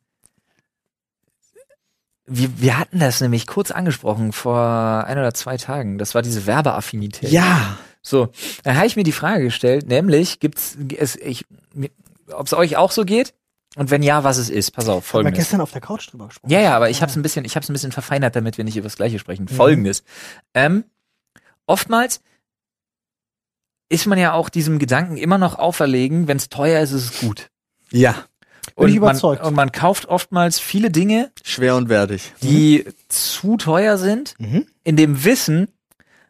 [2.25, 5.97] wir, wir hatten das nämlich kurz angesprochen vor ein oder zwei Tagen.
[5.97, 7.29] Das war diese Werbeaffinität.
[7.31, 7.77] Ja.
[8.01, 8.29] So,
[8.63, 11.45] dann habe ich mir die Frage gestellt, nämlich gibt's es, ich,
[12.31, 13.33] ob es euch auch so geht
[13.75, 14.71] und wenn ja, was es ist.
[14.71, 15.39] Pass auf, Haben wir folgendes.
[15.43, 16.49] gestern auf der Couch drüber gesprochen.
[16.51, 18.57] Ja, ja, aber ich habe es ein bisschen, ich habe es ein bisschen verfeinert, damit
[18.57, 19.47] wir nicht über das Gleiche sprechen.
[19.49, 19.55] Mhm.
[19.55, 20.03] Folgendes:
[20.53, 20.85] ähm,
[21.65, 22.21] Oftmals
[23.89, 27.19] ist man ja auch diesem Gedanken immer noch auferlegen, wenn es teuer ist, ist es
[27.21, 27.49] gut.
[27.91, 28.13] Ja.
[28.75, 29.43] Bin ich und, man, überzeugt.
[29.43, 32.33] und man kauft oftmals viele Dinge, Schwer und wertig.
[32.43, 34.67] die zu teuer sind, Mhm.
[34.83, 35.69] in dem Wissen,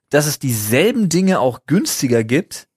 [0.10, 2.68] dass es dieselben Dinge auch günstiger gibt,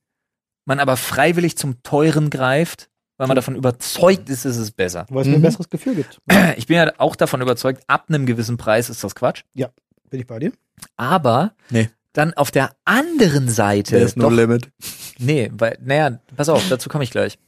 [0.64, 5.04] man aber freiwillig zum teuren greift, weil man davon überzeugt ist, ist es besser.
[5.10, 5.42] Weil es mir ein Mhm.
[5.42, 6.20] besseres Gefühl gibt.
[6.56, 9.42] Ich bin ja auch davon überzeugt, ab einem gewissen Preis ist das Quatsch.
[9.54, 10.52] Bin ich bei dir?
[10.96, 11.90] Aber Nee.
[12.12, 14.70] Dann auf der anderen Seite, ist no doch, limit.
[15.18, 17.38] nee, weil, naja, pass auf, dazu komme ich gleich.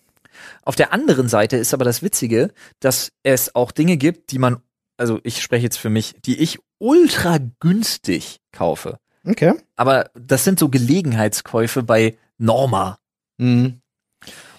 [0.64, 4.62] Auf der anderen Seite ist aber das Witzige, dass es auch Dinge gibt, die man,
[4.96, 8.98] also ich spreche jetzt für mich, die ich ultra günstig kaufe.
[9.24, 9.54] Okay.
[9.76, 12.98] Aber das sind so Gelegenheitskäufe bei Norma.
[13.38, 13.80] Mhm.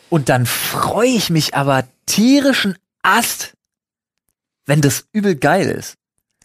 [0.09, 3.53] Und dann freue ich mich aber tierischen Ast,
[4.65, 5.95] wenn das übel geil ist.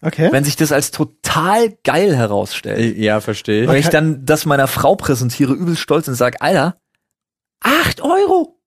[0.01, 0.29] Okay.
[0.31, 2.97] Wenn sich das als total geil herausstellt.
[2.97, 3.85] Ja, verstehe Wenn ich.
[3.85, 6.77] ich dann das meiner Frau präsentiere, übel stolz und sage, Alter,
[7.61, 8.59] acht Euro.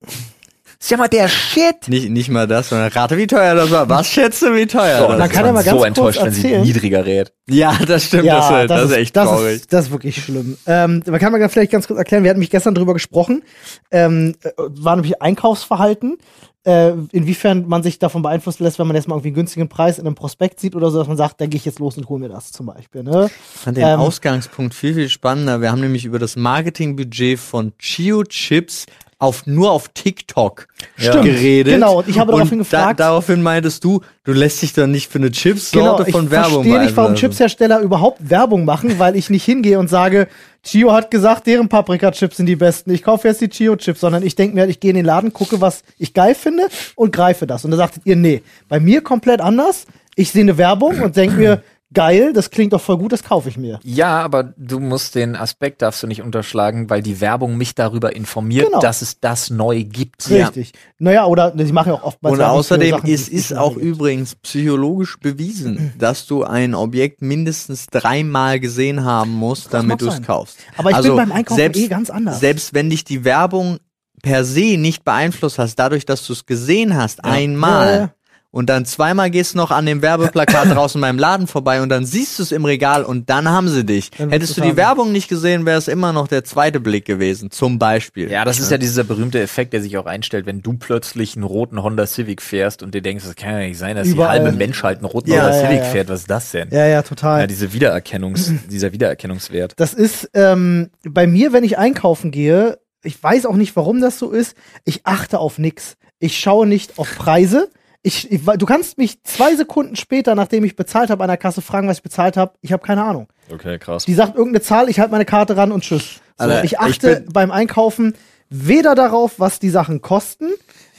[0.83, 1.87] Ist ja mal der Shit.
[1.87, 3.89] Nicht, nicht mal das, sondern rate, wie teuer das war.
[3.89, 5.71] Was schätzt du, wie teuer So, das und dann ist kann er man mal ganz
[5.71, 6.63] so kurz enttäuscht, wenn sie erzählen.
[6.63, 7.33] niedriger rät.
[7.49, 8.27] Ja, das stimmt.
[8.27, 9.55] das, ist, das, ist echt das traurig.
[9.55, 10.57] Ist, das ist wirklich schlimm.
[10.67, 13.45] Ähm, man kann mal vielleicht ganz kurz erklären, wir hatten mich gestern drüber gesprochen,
[13.93, 16.19] ähm, äh, war nämlich Einkaufsverhalten,
[16.65, 19.99] äh, inwiefern man sich davon beeinflussen lässt, wenn man jetzt mal irgendwie einen günstigen Preis
[19.99, 22.09] in einem Prospekt sieht oder so, dass man sagt, dann gehe ich jetzt los und
[22.09, 23.03] hole mir das zum Beispiel.
[23.03, 23.31] Ne?
[23.55, 25.61] Ich fand den Ähm, Ausgangspunkt viel, viel spannender.
[25.61, 28.87] Wir haben nämlich über das Marketingbudget von Chio Chips
[29.23, 30.67] auf, nur auf TikTok
[30.97, 31.75] Stimmt, geredet.
[31.75, 31.99] genau.
[32.01, 35.19] Und ich habe daraufhin Da, gefragt- daraufhin meintest du, du lässt dich doch nicht für
[35.19, 37.15] eine Chipssorte Genau, ich von Werbung verstehe nicht, warum.
[37.15, 40.27] Chipshersteller überhaupt Werbung machen, weil ich nicht hingehe und sage,
[40.65, 42.91] Chio hat gesagt, deren Paprika-Chips sind die besten.
[42.93, 45.61] Ich kaufe jetzt die Chio-Chips, sondern ich denke mir, ich gehe in den Laden, gucke,
[45.61, 47.65] was ich geil finde und greife das.
[47.65, 49.87] Und da sagtet ihr, nee, bei mir komplett anders.
[50.15, 51.63] Ich sehe eine Werbung und denke mir,
[51.93, 53.81] geil, das klingt doch voll gut, das kaufe ich mir.
[53.85, 58.15] Ja, aber du musst den Aspekt darfst du nicht unterschlagen, weil die Werbung mich darüber
[58.17, 58.81] informiert, Genau.
[58.81, 60.29] dass es das neu gibt.
[60.31, 60.73] Richtig.
[60.99, 63.85] Naja, oder sie machen ja auch oftmals Und Werbung außerdem, Sachen, es ist auch gibt.
[63.85, 70.09] übrigens psychologisch bewiesen, dass du ein Objekt mindestens dreimal gesehen haben musst, damit mag du
[70.09, 70.59] es kaufst.
[70.77, 72.41] Aber ich bin also beim Einkaufen selbst, eh ganz anders.
[72.41, 73.79] Selbst wenn dich die Werbung
[74.23, 77.87] per se nicht beeinflusst hast, dadurch, dass du es gesehen hast, einmal.
[77.89, 78.11] Ja, ja.
[78.53, 82.05] Und dann zweimal gehst du noch an dem Werbeplakat draußen beim Laden vorbei und dann
[82.05, 84.11] siehst du es im Regal und dann haben sie dich.
[84.15, 84.77] Hättest du die haben.
[84.77, 88.31] Werbung nicht gesehen, wäre es immer noch der zweite Blick gewesen, zum Beispiel.
[88.31, 91.45] Ja, das ist ja dieser berühmte Effekt, der sich auch einstellt, wenn du plötzlich einen
[91.45, 94.39] roten Honda Civic fährst und dir denkst, das kann ja nicht sein, dass Überall.
[94.39, 95.85] die halbe Menschheit einen roten Ja, Honda ja, Civic ja.
[95.85, 96.09] fährt.
[96.11, 96.69] Was ist das denn?
[96.71, 97.41] Ja, ja, total.
[97.41, 99.73] Ja, diese Wiedererkennungs, dieser Wiedererkennungswert.
[99.77, 104.19] Das ist ähm, bei mir, wenn ich einkaufen gehe, ich weiß auch nicht, warum das
[104.19, 104.57] so ist.
[104.85, 105.97] Ich achte auf nix.
[106.19, 107.71] Ich schaue nicht auf Preise.
[108.05, 111.63] Ich, ich, du kannst mich zwei Sekunden später, nachdem ich bezahlt habe, an der Kasse
[111.63, 112.55] fragen, was ich bezahlt habe.
[112.61, 113.29] Ich habe keine Ahnung.
[113.53, 114.05] Okay, krass.
[114.05, 116.21] Die sagt irgendeine Zahl, ich halte meine Karte ran und tschüss.
[116.37, 118.15] So, Alter, ich ich achte bin- beim Einkaufen
[118.49, 120.49] weder darauf, was die Sachen kosten,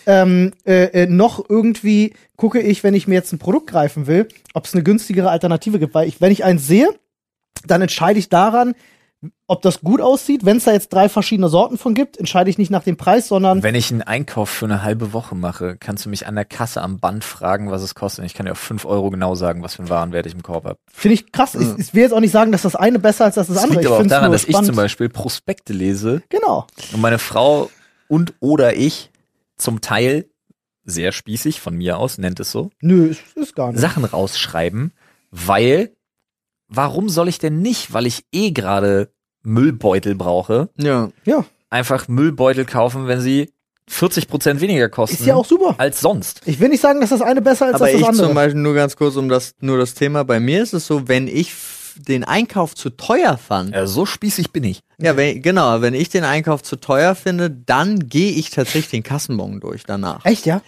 [0.05, 4.27] ähm, äh, äh, noch irgendwie gucke ich, wenn ich mir jetzt ein Produkt greifen will,
[4.53, 5.93] ob es eine günstigere Alternative gibt.
[5.93, 6.87] Weil ich, wenn ich eins sehe,
[7.67, 8.75] dann entscheide ich daran,
[9.47, 10.45] ob das gut aussieht.
[10.45, 13.27] Wenn es da jetzt drei verschiedene Sorten von gibt, entscheide ich nicht nach dem Preis,
[13.27, 16.45] sondern Wenn ich einen Einkauf für eine halbe Woche mache, kannst du mich an der
[16.45, 18.19] Kasse am Band fragen, was es kostet.
[18.23, 20.43] Und ich kann dir auf 5 Euro genau sagen, was für einen Warenwert ich im
[20.43, 20.77] Korb habe.
[20.91, 21.55] finde ich krass.
[21.55, 23.63] Ich, ich will jetzt auch nicht sagen, dass das eine besser ist als das Das
[23.63, 23.79] andere.
[23.79, 24.67] liegt Ich aber auch daran, dass ich spannend.
[24.67, 26.67] zum Beispiel Prospekte lese Genau.
[26.93, 27.69] und meine Frau
[28.07, 29.11] und oder ich
[29.57, 30.25] zum Teil
[30.85, 33.79] sehr spießig von mir aus, nennt es so, Nö, ist, ist gar nicht.
[33.79, 34.91] Sachen rausschreiben,
[35.31, 35.91] weil
[36.73, 39.09] warum soll ich denn nicht, weil ich eh gerade
[39.43, 41.09] Müllbeutel brauche, Ja.
[41.25, 43.51] Ja, einfach Müllbeutel kaufen, wenn sie
[43.89, 45.75] 40 Prozent weniger kosten ist ja auch super.
[45.77, 46.41] als sonst.
[46.45, 48.27] Ich will nicht sagen, dass das eine besser ist Aber als das ich andere.
[48.27, 50.23] zum Beispiel nur ganz kurz um das, nur das Thema.
[50.23, 51.53] Bei mir ist es so, wenn ich
[51.97, 54.79] den Einkauf zu teuer fand, Ja, so spießig bin ich.
[54.99, 59.03] ja, wenn, genau, wenn ich den Einkauf zu teuer finde, dann gehe ich tatsächlich den
[59.03, 60.23] Kassenbon durch danach.
[60.25, 60.61] Echt, ja?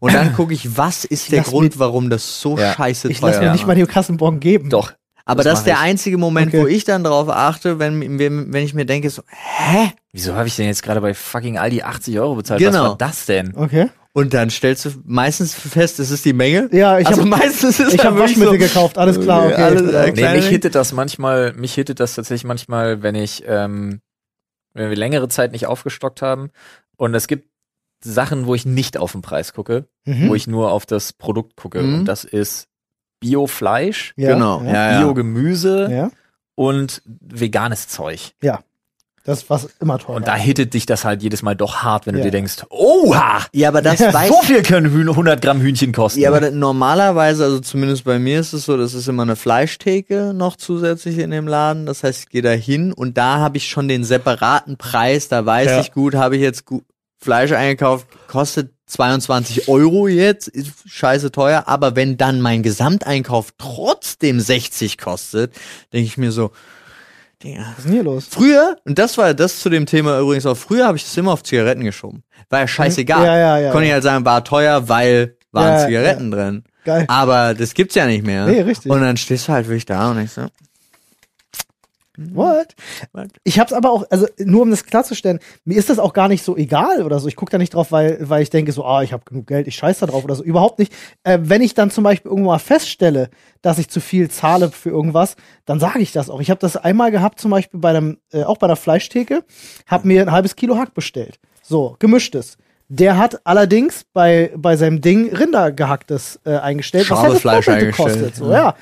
[0.00, 2.72] Und dann gucke ich, was ist der lass Grund, warum das so Ja.
[2.74, 4.68] scheiße Ich teuer lasse mir nicht mal den Kassenbon geben.
[4.68, 4.92] Doch.
[5.28, 5.80] Aber das das, ist der ich.
[5.80, 6.62] einzige Moment, Okay.
[6.62, 9.92] wo ich dann drauf achte, wenn, wenn, wenn ich mir denke, so, hä?
[10.12, 12.60] Wieso habe ich denn jetzt gerade bei fucking Aldi 80 Euro bezahlt?
[12.60, 12.72] Genau.
[12.82, 13.54] Was war das denn?
[13.56, 13.90] Okay.
[14.14, 16.68] Und dann stellst du meistens fest, es ist die Menge.
[16.72, 19.54] Ja, ich also habe meistens ist ich hab Waschmittel so, gekauft, alles klar, okay.
[19.62, 24.00] Alles, äh, Nee, mich hittet das manchmal, mich hittet das tatsächlich manchmal, wenn ich, ähm,
[24.74, 26.50] wenn wir längere Zeit nicht aufgestockt haben
[26.96, 27.48] und es gibt
[28.02, 30.28] Sachen, wo ich nicht auf den Preis gucke, Mhm.
[30.30, 31.82] wo ich nur auf das Produkt gucke.
[31.82, 31.94] Mhm.
[32.00, 32.66] Und das ist
[33.20, 34.72] Bio-Fleisch, ja, genau, Ja.
[34.72, 34.98] ja, ja.
[35.00, 36.10] Bio-Gemüse ja.
[36.54, 38.32] und veganes Zeug.
[39.24, 40.16] Das ist was immer teuer.
[40.16, 42.20] Und da hittet dich das halt jedes Mal doch hart, wenn Ja.
[42.22, 45.92] du dir denkst, oha, Ja, aber das weiß so viel können Hühn- 100 Gramm Hühnchen
[45.92, 46.20] kosten.
[46.20, 50.32] Ja, aber normalerweise, also zumindest bei mir ist es so, das ist immer eine Fleischtheke
[50.32, 51.84] noch zusätzlich in dem Laden.
[51.84, 55.28] Das heißt, ich gehe da hin und da habe ich schon den separaten Preis.
[55.28, 55.80] Da weiß Ja.
[55.80, 56.84] ich gut, habe ich jetzt gut
[57.20, 64.40] Fleisch eingekauft, kostet 22 Euro jetzt, ist scheiße teuer, aber wenn dann mein Gesamteinkauf trotzdem
[64.40, 65.54] 60 kostet,
[65.92, 66.50] denke ich mir so,
[67.42, 67.60] Digga.
[67.60, 68.26] Was ist denn hier los?
[68.28, 71.32] Früher, und das war das zu dem Thema übrigens auch, früher habe ich das immer
[71.32, 72.24] auf Zigaretten geschoben.
[72.50, 73.24] War ja scheißegal.
[73.24, 73.70] Ja, ja, ja.
[73.70, 76.64] Konnte ich halt sagen, war teuer, weil waren Zigaretten drin.
[76.84, 77.04] Geil.
[77.08, 78.46] Aber das gibt's ja nicht mehr.
[78.46, 78.90] Nee, richtig.
[78.90, 80.46] Und dann stehst du halt wirklich da und ich so,
[82.18, 82.74] What?
[83.12, 83.28] What?
[83.44, 86.42] Ich hab's aber auch, also nur um das klarzustellen, mir ist das auch gar nicht
[86.42, 87.28] so egal oder so.
[87.28, 89.68] Ich gucke da nicht drauf, weil, weil ich denke so, ah, ich habe genug Geld,
[89.68, 90.42] ich scheiß da drauf oder so.
[90.42, 90.92] Überhaupt nicht.
[91.22, 93.30] Äh, wenn ich dann zum Beispiel irgendwo mal feststelle,
[93.62, 96.40] dass ich zu viel zahle für irgendwas, dann sage ich das auch.
[96.40, 99.44] Ich habe das einmal gehabt, zum Beispiel bei einem, äh, auch bei der Fleischtheke,
[99.86, 101.38] habe mir ein halbes Kilo Hack bestellt.
[101.62, 102.58] So, gemischtes.
[102.90, 107.96] Der hat allerdings bei, bei seinem Ding Rindergehacktes äh, eingestellt, was halt das Doppelte eingestellt,
[107.96, 108.36] kostet.
[108.36, 108.74] So, ja.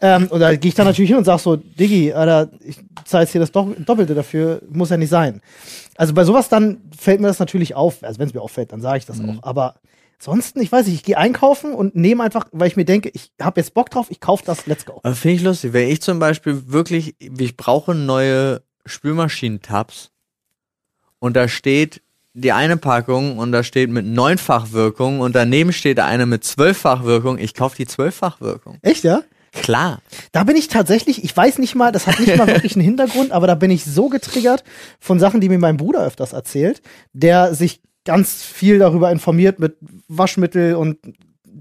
[0.00, 3.22] Ähm, und da gehe ich dann natürlich hin und sag so, Diggi, Alter, ich zahle
[3.22, 5.40] jetzt hier das Do Doppelte dafür, muss ja nicht sein.
[5.96, 8.02] Also bei sowas dann fällt mir das natürlich auf.
[8.02, 9.38] Also wenn es mir auffällt, dann sage ich das Mhm.
[9.38, 9.42] auch.
[9.44, 9.76] Aber
[10.18, 13.30] ansonsten, ich weiß nicht, ich gehe einkaufen und nehme einfach, weil ich mir denke, ich
[13.40, 15.00] habe jetzt Bock drauf, ich kaufe das, let's go.
[15.04, 20.10] Finde ich lustig, wenn ich zum Beispiel wirklich, ich brauche neue Spülmaschinentabs
[21.20, 22.02] und da steht
[22.34, 27.04] die eine Packung und da steht mit neunfach Wirkung und daneben steht eine mit zwölffach
[27.04, 28.78] Wirkung, ich kaufe die zwölffach Wirkung.
[28.82, 29.22] Echt, ja?
[29.52, 30.00] Klar.
[30.32, 33.32] Da bin ich tatsächlich, ich weiß nicht mal, das hat nicht mal wirklich einen Hintergrund,
[33.32, 34.64] aber da bin ich so getriggert
[34.98, 36.80] von Sachen, die mir mein Bruder öfters erzählt,
[37.12, 39.76] der sich ganz viel darüber informiert mit
[40.08, 40.98] Waschmittel und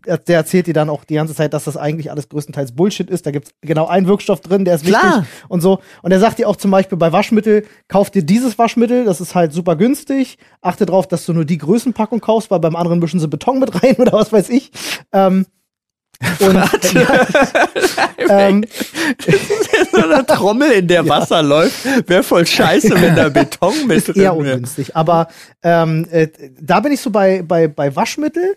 [0.06, 3.26] der erzählt dir dann auch die ganze Zeit, dass das eigentlich alles größtenteils Bullshit ist.
[3.26, 5.20] Da gibt's genau einen Wirkstoff drin, der ist Klar.
[5.20, 5.80] wichtig und so.
[6.02, 9.36] Und er sagt dir auch zum Beispiel bei Waschmittel, kauf dir dieses Waschmittel, das ist
[9.36, 10.38] halt super günstig.
[10.62, 13.84] Achte drauf, dass du nur die Größenpackung kaufst, weil beim anderen mischen sie Beton mit
[13.84, 14.72] rein oder was weiß ich.
[15.12, 15.46] Ähm,
[16.40, 16.56] und
[18.30, 18.66] ähm,
[19.92, 24.10] so eine Trommel, in der Wasser läuft, wäre voll scheiße, wenn da Beton mit ist
[24.10, 24.54] eher drin wäre.
[24.56, 24.96] ungünstig.
[24.96, 25.28] Aber
[25.64, 26.28] ähm, äh,
[26.60, 28.56] da bin ich so bei, bei, bei Waschmittel.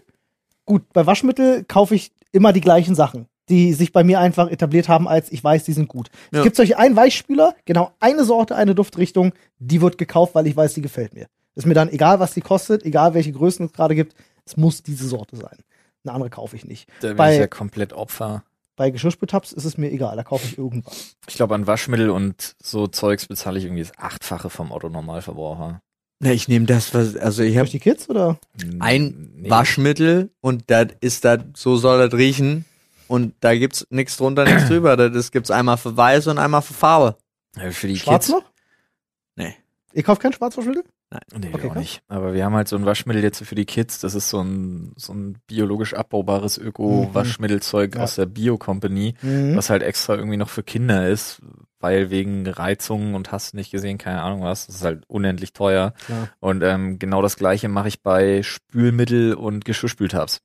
[0.67, 4.89] Gut, bei Waschmittel kaufe ich immer die gleichen Sachen, die sich bei mir einfach etabliert
[4.89, 6.09] haben, als ich weiß, die sind gut.
[6.33, 6.39] Ja.
[6.39, 10.57] Es gibt solche einen Weichspüler, genau eine Sorte, eine Duftrichtung, die wird gekauft, weil ich
[10.57, 11.27] weiß, die gefällt mir.
[11.55, 14.83] Ist mir dann egal, was die kostet, egal welche Größen es gerade gibt, es muss
[14.83, 15.59] diese Sorte sein.
[16.05, 16.89] Eine andere kaufe ich nicht.
[17.01, 18.45] Da bin Bei- ich ja komplett Opfer.
[18.77, 21.17] Bei Geschirrspültabs ist es mir egal, da kaufe ich irgendwas.
[21.29, 25.81] Ich glaube, an Waschmittel und so Zeugs bezahle ich irgendwie das Achtfache vom Otto-Normalverbraucher.
[26.21, 28.39] Na, ich nehme das, was, also ich habe Durch die Kids oder?
[28.79, 29.51] ein Nee.
[29.51, 32.65] Waschmittel und das ist das, so soll das riechen.
[33.09, 34.97] Und da gibt's nichts drunter, nichts drüber.
[34.97, 37.17] Das gibt's einmal für weiß und einmal für Farbe.
[37.57, 38.37] Ja, Für die Schwarz Kids.
[38.39, 38.45] noch?
[39.37, 39.55] Nee.
[39.93, 40.85] Ihr kauft kein Schwarzwaschmittel?
[41.39, 41.77] Nee, Okay, auch krass.
[41.79, 42.03] nicht.
[42.09, 44.01] Aber wir haben halt so ein Waschmittel jetzt für die Kids.
[44.01, 48.03] Das ist so ein, so ein biologisch abbaubares Öko-Waschmittelzeug Ja.
[48.03, 49.55] aus der Bio-Company, Mhm.
[49.57, 51.41] was halt extra irgendwie noch für Kinder ist,
[51.85, 54.67] weil wegen Reizungen und hast nicht gesehen, keine Ahnung was.
[54.67, 55.93] Das ist halt unendlich teuer.
[56.07, 56.31] Klar.
[56.41, 60.41] Und ähm, genau das gleiche mache ich bei Spülmittel und Geschirrspültabs.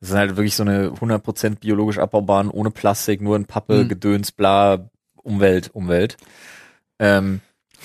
[0.00, 3.88] Das sind halt wirklich so eine 100% biologisch abbaubaren, ohne Plastik, nur in Pappe, Mhm.
[3.88, 4.88] Gedöns, bla,
[5.22, 6.16] Umwelt, Umwelt.
[6.98, 7.42] Ähm,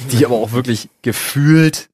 [0.10, 1.90] die aber auch wirklich gefühlt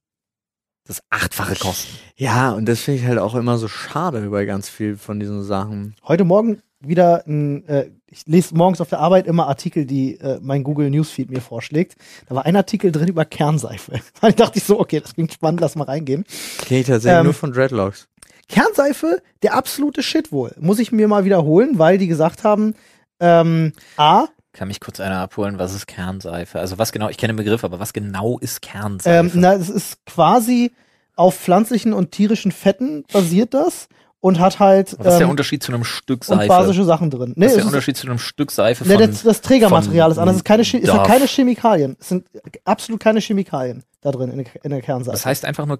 [0.85, 1.97] das Achtfache kosten.
[2.15, 5.41] Ja, und das finde ich halt auch immer so schade über ganz viel von diesen
[5.41, 5.95] Sachen.
[6.07, 10.39] Heute Morgen wieder ein, äh, ich lese morgens auf der Arbeit immer Artikel, die äh,
[10.41, 11.95] mein Google Newsfeed mir vorschlägt.
[12.27, 13.99] Da war ein Artikel drin über Kernseife.
[14.21, 16.25] Da dachte ich so, okay, das klingt spannend, lass mal reingehen.
[16.27, 18.07] Ich tatsächlich Ähm, nur von Dreadlocks.
[18.47, 20.53] Kernseife, der absolute Shit wohl.
[20.59, 22.73] Muss ich mir mal wiederholen, weil die gesagt haben,
[23.19, 26.59] ähm, A, Kann mich kurz einer abholen, was ist Kernseife?
[26.59, 29.31] Also was genau, ich kenne den Begriff, aber was genau ist ähm, Kernseife?
[29.39, 30.71] na, es ist quasi
[31.15, 33.87] auf pflanzlichen und tierischen Fetten basiert das
[34.21, 36.47] und hat halt was ist der ähm, Unterschied zu einem Stück und Seife?
[36.47, 37.33] basische Sachen drin.
[37.35, 40.35] Nee, was ist der Unterschied zu einem Stück Seife von das, das Trägermaterial ist anders.
[40.35, 41.95] Es, ist keine, es hat keine Chemikalien.
[41.99, 42.25] Es sind
[42.65, 45.13] absolut keine Chemikalien da drin in der, in der Kernseife.
[45.13, 45.79] Das heißt einfach nur,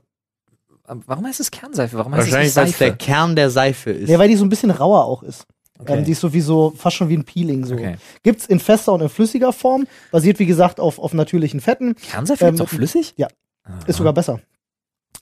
[1.05, 1.97] warum heißt es Kernseife?
[1.97, 2.97] Warum heißt Wahrscheinlich, es weil nicht es der Seife?
[2.97, 4.09] Kern der Seife ist.
[4.09, 5.45] ja, weil die so ein bisschen rauer auch ist.
[5.77, 5.97] Okay.
[5.99, 7.65] Ähm, die ist sowieso fast schon wie ein Peeling.
[7.65, 7.75] So.
[7.75, 7.95] Okay.
[8.23, 9.87] Gibt's in fester und in flüssiger Form.
[10.11, 11.95] Basiert, wie gesagt, auf, auf natürlichen Fetten.
[11.95, 13.13] Kernseife Ähm, gibt's auch flüssig?
[13.15, 13.27] ja.
[13.63, 13.79] Aha.
[13.87, 14.41] Ist sogar besser.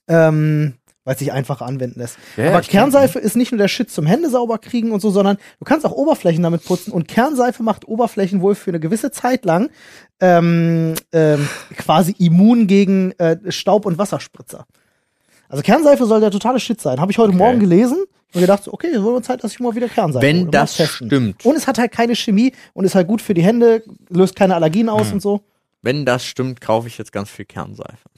[0.08, 0.76] Ähm,
[1.08, 2.18] weil es sich einfacher anwenden lässt.
[2.36, 5.38] Ja, Aber Kernseife ist nicht nur der Shit zum Hände sauber kriegen und so, sondern
[5.58, 9.46] du kannst auch Oberflächen damit putzen und Kernseife macht Oberflächen wohl für eine gewisse Zeit
[9.46, 9.70] lang
[10.20, 11.48] ähm, ähm,
[11.78, 14.66] quasi immun gegen äh, Staub- und Wasserspritzer.
[15.48, 17.00] Also Kernseife soll der totale Shit sein.
[17.00, 17.38] Habe ich heute Okay.
[17.38, 18.04] Morgen gelesen
[18.34, 20.26] und gedacht, so, okay, es wird Zeit, dass ich mal wieder Kernseife.
[20.26, 21.08] Wenn das testen.
[21.08, 21.46] stimmt.
[21.46, 24.56] Und es hat halt keine Chemie und ist halt gut für die Hände, löst keine
[24.56, 25.14] Allergien aus Hm.
[25.14, 25.42] und so.
[25.82, 28.10] Wenn das stimmt, kaufe ich jetzt ganz viel Kernseife.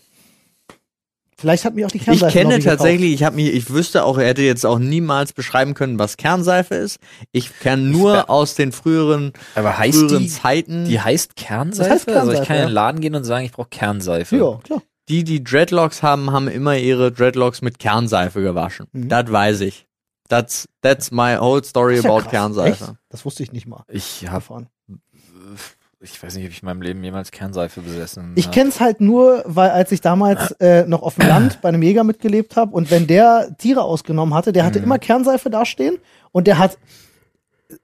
[1.40, 2.78] Vielleicht hat mich auch die Ich Kernseife kenne Lobby gekauft.
[2.80, 6.18] tatsächlich, ich habe mich, ich wüsste auch, er hätte jetzt auch niemals beschreiben können, was
[6.18, 7.00] Kernseife ist.
[7.32, 8.26] Ich kenne nur Ja.
[8.30, 10.86] aus den früheren, Aber heißt früheren die, Zeiten.
[10.86, 11.90] die heißt Kernseife?
[11.90, 12.68] Das heißt Also ich Kernseife, kann in ja.
[12.68, 14.36] den Laden gehen und sagen, ich brauche Kernseife.
[14.38, 14.82] Ja, klar.
[15.08, 18.88] die, die Dreadlocks haben, haben immer ihre Dreadlocks mit Kernseife gewaschen.
[18.92, 19.08] Mhm.
[19.10, 19.86] Das weiß ich.
[20.28, 22.32] That's, that's my whole story ja about krass.
[22.32, 22.84] Kernseife.
[22.84, 22.94] Echt?
[23.10, 23.84] Das wusste ich nicht mal.
[23.88, 24.68] Ich habe, Davon.
[26.02, 28.54] Ich weiß nicht, ob ich in meinem Leben jemals Kernseife besessen Ich hab.
[28.54, 32.04] kenn's halt nur, weil als ich damals äh, noch auf dem Land bei einem Jäger
[32.04, 34.86] mitgelebt habe und wenn der Tiere ausgenommen hatte, der hatte Mhm.
[34.86, 35.98] immer Kernseife dastehen
[36.32, 36.78] und der hat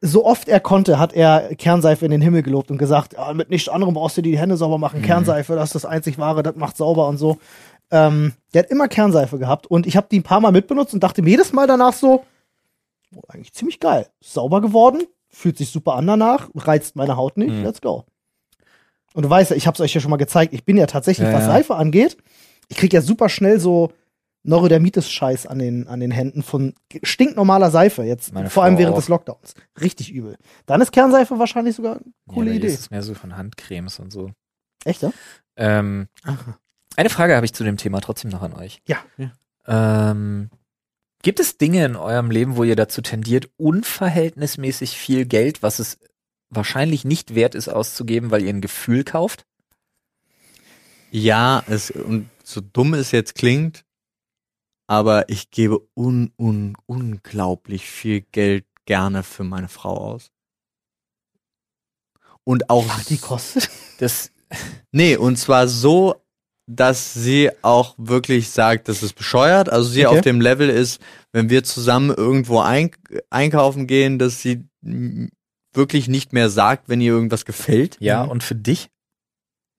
[0.02, 3.50] so oft er konnte, hat er Kernseife in den Himmel gelobt und gesagt, ja, mit
[3.52, 5.02] nichts anderem brauchst du dir die Hände sauber machen.
[5.02, 5.06] Mhm.
[5.06, 7.38] Kernseife, das ist das einzig wahre, das macht sauber und so.
[7.92, 11.04] Ähm, der hat immer Kernseife gehabt und ich habe die ein paar Mal mitbenutzt und
[11.04, 12.24] dachte mir jedes Mal danach so,
[13.28, 14.08] eigentlich ziemlich geil.
[14.22, 15.04] Sauber geworden,
[15.36, 17.64] fühlt sich super an danach, reizt meine Haut nicht, Mhm.
[17.64, 18.06] let's go.
[19.14, 20.86] Und du weißt ja, ich habe es euch ja schon mal gezeigt, ich bin ja
[20.88, 21.48] tatsächlich, Ja, was ja.
[21.48, 22.18] Seife angeht,
[22.70, 23.92] ich krieg ja super schnell so
[24.44, 26.74] Neurodermitis-Scheiß an den, an den Händen von
[27.04, 29.00] stinknormaler Seife, jetzt Meine vor allem Frau während auch.
[29.00, 29.54] des Lockdowns.
[29.82, 30.38] Richtig übel.
[30.68, 32.68] Dann ist Kernseife wahrscheinlich sogar eine coole ja, Idee.
[32.68, 34.32] ist es mehr so von Handcremes und so.
[34.86, 35.12] Echt, ja?
[35.58, 36.08] Ähm,
[36.96, 38.82] eine Frage habe ich zu dem Thema trotzdem noch an euch.
[38.88, 38.98] Ja.
[39.18, 39.32] Ja.
[40.12, 40.50] Ähm,
[41.26, 45.98] gibt es Dinge in eurem Leben, wo ihr dazu tendiert, unverhältnismäßig viel Geld, was es
[46.52, 49.48] wahrscheinlich nicht wert ist, auszugeben, weil ihr ein Gefühl kauft?
[51.10, 53.86] Ja, es, und so dumm es jetzt klingt,
[54.86, 60.30] aber ich gebe un, un, unglaublich viel Geld gerne für meine Frau aus.
[62.44, 63.72] Und auch, Ach, die kostet.
[63.98, 64.32] Das,
[64.92, 66.24] nee, und zwar so,
[66.68, 69.70] dass sie auch wirklich sagt, das ist bescheuert.
[69.72, 70.16] Also sie Okay.
[70.18, 71.00] auf dem Level ist,
[71.32, 72.92] wenn wir zusammen irgendwo ein,
[73.30, 74.64] einkaufen gehen, dass sie
[75.74, 77.98] wirklich nicht mehr sagt, wenn ihr irgendwas gefällt.
[78.00, 78.32] ja, Mhm.
[78.32, 78.90] und für dich?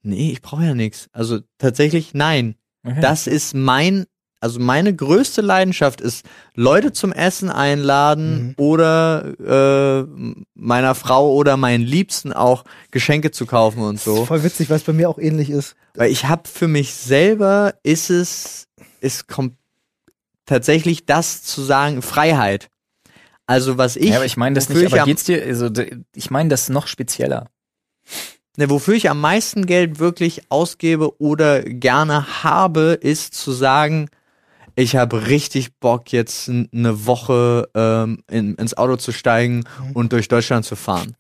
[0.03, 1.09] Nee, ich brauche ja nichts.
[1.13, 2.55] Also tatsächlich nein.
[2.87, 3.01] Okay.
[3.01, 4.07] Das ist mein,
[4.41, 6.25] also meine größte Leidenschaft ist,
[6.55, 8.55] Leute zum Essen einladen Mhm.
[8.59, 10.07] oder äh,
[10.55, 14.25] meiner Frau oder meinen Liebsten auch Geschenke zu kaufen und Das ist so.
[14.27, 15.75] voll witzig, weil es bei mir auch ähnlich ist.
[15.95, 18.69] Weil ich habe für mich selber ist es,
[19.01, 19.25] ist
[20.45, 22.69] tatsächlich das zu sagen, Freiheit.
[23.47, 25.71] Also was ich, ja, aber ich meine das nicht, ich aber am- geht's dir, also,
[26.15, 27.47] ich meine das noch spezieller.
[28.59, 34.09] Ne, wofür ich am meisten Geld wirklich ausgebe oder gerne habe, ist zu sagen,
[34.77, 39.93] ich habe richtig Bock, jetzt eine Woche ähm, in, ins Auto zu steigen Mhm.
[39.95, 41.17] und durch Deutschland zu fahren.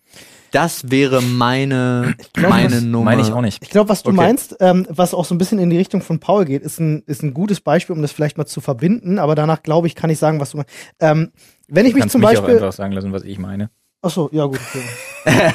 [0.52, 3.06] Das wäre meine, glaub, meine das Nummer.
[3.06, 3.62] Meine ich auch nicht.
[3.62, 4.16] Ich glaube, was du Okay.
[4.16, 7.02] meinst, ähm, was auch so ein bisschen in die Richtung von Paul geht, ist ein,
[7.06, 10.08] ist ein gutes Beispiel, um das vielleicht mal zu verbinden, aber danach glaube ich, kann
[10.08, 10.70] ich sagen, was du meinst.
[11.00, 11.32] Ähm,
[11.68, 12.54] wenn ich Du mich zum mich auch Beispiel.
[12.54, 13.70] einfach sagen lassen, was ich meine.
[14.06, 14.58] Achso, ja gut.
[14.70, 14.84] Okay.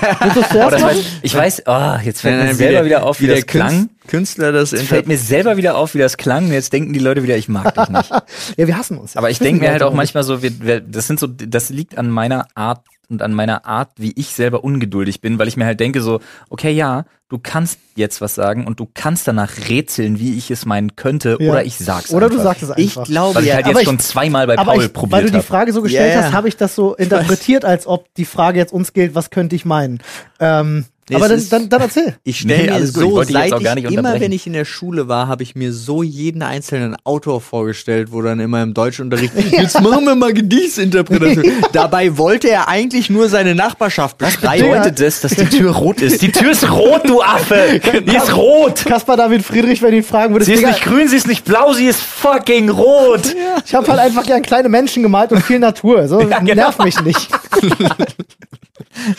[0.51, 3.27] Das weiß, ich weiß, oh, jetzt fällt Nein, mir nein, selber der- wieder auf, wie,
[3.27, 3.69] der das klang.
[3.69, 6.47] Künst- Künstler das Es fällt mir selber wieder auf, wie das klang.
[6.47, 8.09] und Jetzt denken die Leute wieder, ich mag dich nicht.
[8.57, 9.15] Ja, wir hassen uns.
[9.15, 11.69] Aber ich denke mir halt Leute auch manchmal so, wir, wir, das sind so, das
[11.69, 15.57] liegt an meiner Art und an meiner Art, wie ich selber ungeduldig bin, weil ich
[15.57, 19.51] mir halt denke so, okay, ja, du kannst jetzt was sagen und du kannst danach
[19.69, 21.51] rätseln, wie ich es meinen könnte, Ja.
[21.51, 22.37] oder ich sag's Oder einfach.
[22.37, 23.03] du sagst es Ich einfach.
[23.05, 25.27] glaube was ich ja, halt jetzt ich- schon zweimal bei Paul ich, weil probiert du
[25.27, 25.43] die habe.
[25.43, 26.23] Frage so gestellt ja.
[26.23, 29.55] hast, habe ich das so interpretiert, als ob die Frage jetzt uns gilt, was könnte
[29.55, 29.99] ich meinen.
[30.39, 32.15] Ähm, Nee, aber dann, ist- dann, dann erzähl.
[32.23, 34.47] Ich stelle Nee, mir alles gut, ich so, seit auch gar ich immer, wenn ich
[34.47, 38.63] in der Schule war, habe ich mir so jeden einzelnen Autor vorgestellt, wo dann immer
[38.63, 41.45] im Deutschunterricht, jetzt machen wir mal Gedichtsinterpretation.
[41.73, 44.69] Dabei wollte er eigentlich nur seine Nachbarschaft beschreiben.
[44.69, 46.21] Bedeutet das, dass die Tür rot ist?
[46.21, 47.81] Die Tür ist rot, du Affe!
[48.07, 48.85] Die ist rot!
[48.85, 51.43] Kaspar David Friedrich, wenn du ihn fragen würdest, Sie ist nicht grün, sie ist nicht
[51.43, 53.35] blau, sie ist fucking rot!
[53.65, 56.07] ich habe halt einfach gern kleine Menschen gemalt und viel Natur.
[56.07, 56.53] So, Ja, genau.
[56.55, 57.27] nerv mich nicht.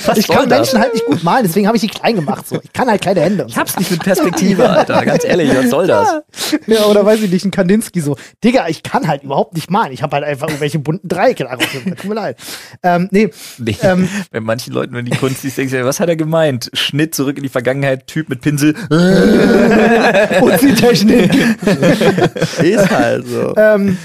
[0.06, 0.58] Was Ich kann das?
[0.58, 2.48] Menschen halt nicht gut malen, deswegen habe ich die klein gemacht.
[2.48, 2.58] So.
[2.62, 3.46] Ich kann halt kleine Hände.
[3.48, 5.04] Ich hab's nicht mit Perspektive, Alter.
[5.04, 6.08] Ganz ehrlich, was soll das?
[6.32, 6.56] so.
[6.66, 8.16] Ja, oder weiß ich nicht, ein Kandinsky so.
[8.42, 9.92] Digga, ich kann halt überhaupt nicht malen.
[9.92, 11.64] Ich habe halt einfach irgendwelche bunten Dreiecke darauf.
[11.84, 12.36] Tut mir leid.
[12.82, 16.08] Ähm, nee, Nee, Ähm, bei manchen Leuten, wenn die Kunst siehst, denkst du, was hat
[16.08, 16.70] er gemeint?
[16.72, 18.74] Schnitt zurück in die Vergangenheit, Typ mit Pinsel.
[20.40, 21.32] und die Technik.
[22.62, 23.54] Ist halt so.
[23.56, 23.96] ähm,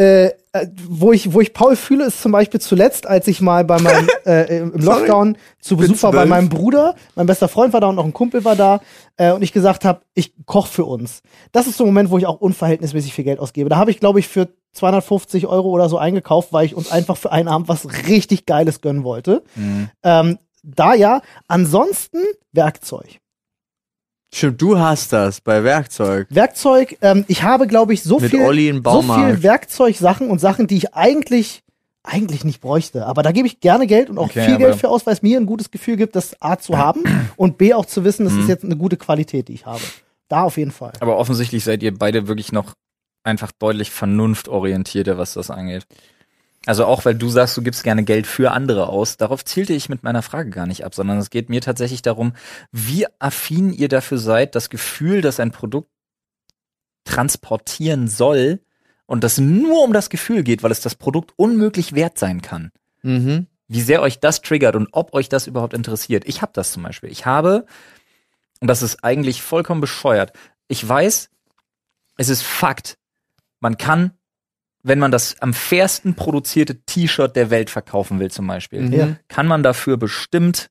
[0.00, 3.66] äh, äh, wo ich, wo ich Paul fühle, ist zum Beispiel zuletzt, als ich mal
[3.66, 4.72] bei meinem äh, im.
[4.72, 6.94] Lockdown zu Besuch war bei meinem Bruder.
[7.16, 8.80] Mein bester Freund war da und noch ein Kumpel war da
[9.18, 11.20] äh, und ich gesagt habe, ich koch für uns.
[11.52, 13.68] Das ist so ein Moment, wo ich auch unverhältnismäßig viel Geld ausgebe.
[13.68, 17.18] Da habe ich, glaube ich, für 250 Euro oder so eingekauft, weil ich uns einfach
[17.18, 19.42] für einen Abend was richtig Geiles gönnen wollte.
[20.02, 21.20] Ähm, da ja.
[21.46, 22.20] Ansonsten
[22.52, 23.20] Werkzeug.
[24.32, 26.28] Stimmt, du hast das bei Werkzeug.
[26.30, 29.24] Werkzeug, ähm, ich habe, glaube ich, so Mit viel, Olli so Baumarkt.
[29.34, 31.62] viel Werkzeugsachen und Sachen, die ich eigentlich
[32.02, 33.04] eigentlich nicht bräuchte.
[33.06, 35.12] Aber da gebe ich gerne Geld und auch Okay, viel aber- Geld für aus, weil
[35.12, 37.02] es mir ein gutes Gefühl gibt, das A zu haben
[37.36, 38.40] und B auch zu wissen, das Mhm.
[38.40, 39.82] ist jetzt eine gute Qualität, die ich habe.
[40.28, 40.92] Da auf jeden Fall.
[41.00, 42.72] Aber offensichtlich seid ihr beide wirklich noch
[43.24, 45.84] einfach deutlich vernunftorientierter, was das angeht.
[46.66, 49.88] Also auch weil du sagst, du gibst gerne Geld für andere aus, darauf zielte ich
[49.88, 52.34] mit meiner Frage gar nicht ab, sondern es geht mir tatsächlich darum,
[52.70, 55.88] wie affin ihr dafür seid, das Gefühl, dass ein Produkt
[57.04, 58.60] transportieren soll
[59.06, 62.70] und das nur um das Gefühl geht, weil es das Produkt unmöglich wert sein kann.
[63.02, 63.46] Mhm.
[63.66, 66.24] Wie sehr euch das triggert und ob euch das überhaupt interessiert.
[66.26, 67.10] Ich habe das zum Beispiel.
[67.10, 67.64] Ich habe,
[68.60, 70.32] und das ist eigentlich vollkommen bescheuert,
[70.68, 71.30] ich weiß,
[72.18, 72.98] es ist Fakt,
[73.60, 74.12] man kann,
[74.82, 78.92] wenn man das am fairsten produzierte T-Shirt der Welt verkaufen will zum Beispiel, Mhm.
[78.92, 79.16] Ja.
[79.28, 80.70] kann man dafür bestimmt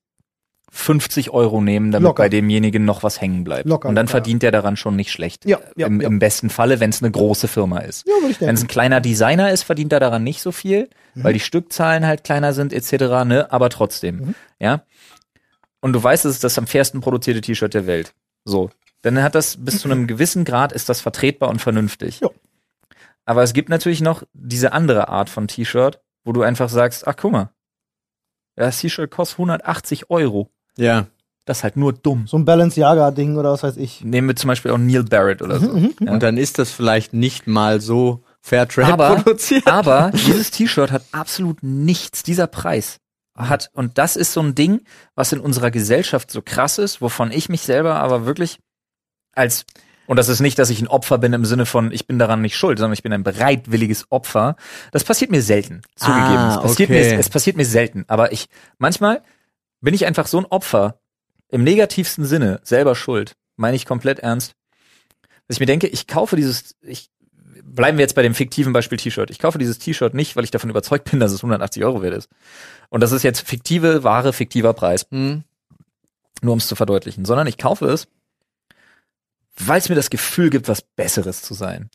[0.72, 2.22] 50 Euro nehmen, damit Locker.
[2.22, 3.68] bei demjenigen noch was hängen bleibt.
[3.68, 4.12] Locker, und dann locker.
[4.12, 5.44] verdient der daran schon nicht schlecht.
[5.44, 6.06] Ja, ja, Im, ja.
[6.06, 8.06] Im besten Falle, wenn es eine große Firma ist.
[8.06, 11.24] Ja, Wenn es ein kleiner Designer ist, verdient er daran nicht so viel, Mhm.
[11.24, 14.34] weil die Stückzahlen halt kleiner sind etc., ne, aber trotzdem, Mhm.
[14.60, 14.82] ja.
[15.80, 18.12] Und du weißt, es ist das am fairsten produzierte T-Shirt der Welt.
[18.44, 18.70] So.
[19.02, 22.20] Dann hat das bis zu einem gewissen Grad ist das vertretbar und vernünftig.
[22.20, 22.28] Ja.
[23.30, 27.14] Aber es gibt natürlich noch diese andere Art von T-Shirt, wo du einfach sagst, ach
[27.16, 27.50] guck mal,
[28.56, 30.50] das T-Shirt kostet 180 Euro.
[30.76, 31.06] Ja.
[31.44, 32.26] Das ist halt nur dumm.
[32.26, 34.02] So ein Balenciaga-Ding oder was weiß ich.
[34.04, 35.68] Nehmen wir zum Beispiel auch Neil Barrett oder so.
[35.72, 36.06] Mhm, mhm.
[36.08, 36.12] Ja.
[36.12, 39.64] Und dann ist das vielleicht nicht mal so Fairtrade Aber- produziert.
[39.68, 42.24] Aber dieses T-Shirt hat absolut nichts.
[42.24, 42.96] Dieser Preis
[43.36, 44.80] hat, und das ist so ein Ding,
[45.14, 48.58] was in unserer Gesellschaft so krass ist, wovon ich mich selber aber wirklich
[49.36, 49.66] als,
[50.06, 52.40] und das ist nicht, dass ich ein Opfer bin im Sinne von, ich bin daran
[52.40, 54.56] nicht schuld, sondern ich bin ein bereitwilliges Opfer.
[54.90, 56.36] Das passiert mir selten, zugegeben.
[56.36, 57.10] Ah, es, passiert okay.
[57.12, 58.04] mir, es passiert mir selten.
[58.08, 58.48] Aber ich,
[58.78, 59.22] manchmal
[59.80, 61.00] bin ich einfach so ein Opfer,
[61.48, 64.54] im negativsten Sinne, selber schuld, meine ich komplett ernst,
[65.46, 67.10] dass ich mir denke, ich kaufe dieses, ich,
[67.64, 69.30] bleiben wir jetzt bei dem fiktiven Beispiel T-Shirt.
[69.30, 72.14] Ich kaufe dieses T-Shirt nicht, weil ich davon überzeugt bin, dass es 180 Euro wert
[72.14, 72.28] ist.
[72.88, 75.44] Und das ist jetzt fiktive Ware, fiktiver Preis, Hm.
[76.42, 78.08] nur um es zu verdeutlichen, sondern ich kaufe es,
[79.66, 81.90] weil es mir das Gefühl gibt, was Besseres zu sein.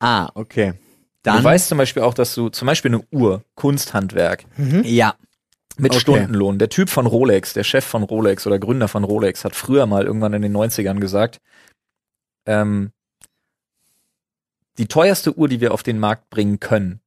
[0.00, 0.72] Ah, okay.
[0.72, 0.78] du
[1.22, 4.82] Dann, weißt zum Beispiel auch, dass du zum Beispiel eine Uhr, Kunsthandwerk, Mhm.
[4.84, 5.14] ja.
[5.78, 6.00] mit Okay.
[6.00, 6.58] Stundenlohn.
[6.58, 10.04] Der Typ von Rolex, der Chef von Rolex oder Gründer von Rolex hat früher mal
[10.04, 11.40] irgendwann in den 90ern gesagt,
[12.46, 12.92] ähm,
[14.78, 17.00] die teuerste Uhr, die wir auf den Markt bringen können,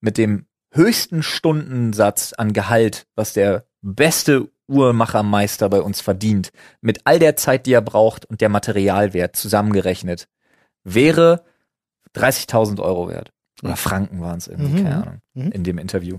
[0.00, 7.18] mit dem höchsten Stundensatz an Gehalt, was der beste Uhrmachermeister bei uns verdient, mit all
[7.18, 10.28] der Zeit, die er braucht und der Materialwert zusammengerechnet,
[10.84, 11.44] wäre
[12.14, 13.32] 30.000 Euro wert.
[13.62, 14.84] Oder Franken waren es irgendwie, Mhm.
[14.84, 15.52] keine Ahnung, Mhm.
[15.52, 16.18] in dem Interview.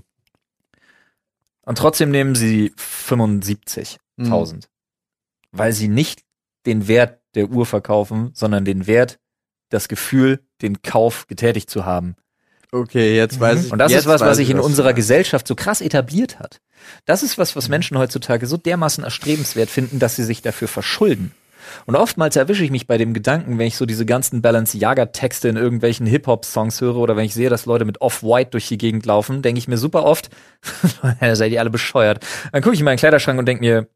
[1.66, 4.70] Und trotzdem nehmen sie 75.000,
[5.52, 6.24] weil sie nicht
[6.66, 9.20] den Wert der Uhr verkaufen, sondern den Wert,
[9.70, 12.16] das Gefühl, den Kauf getätigt zu haben.
[12.72, 13.72] Okay, jetzt weiß ich.
[13.72, 14.94] Und das ist was, was sich in unserer.
[14.94, 16.60] Gesellschaft so krass etabliert hat.
[17.06, 21.32] Das ist was, was Menschen heutzutage so dermaßen erstrebenswert finden, dass sie sich dafür verschulden.
[21.86, 25.56] Und oftmals erwische ich mich bei dem Gedanken, wenn ich so diese ganzen Balenciaga-Texte in
[25.56, 29.42] irgendwelchen Hip-Hop-Songs höre oder wenn ich sehe, dass Leute mit Off-White durch die Gegend laufen,
[29.42, 30.30] denke ich mir super oft,
[31.20, 32.26] da seid ihr alle bescheuert.
[32.52, 33.88] Dann gucke ich in meinen Kleiderschrank und denke mir,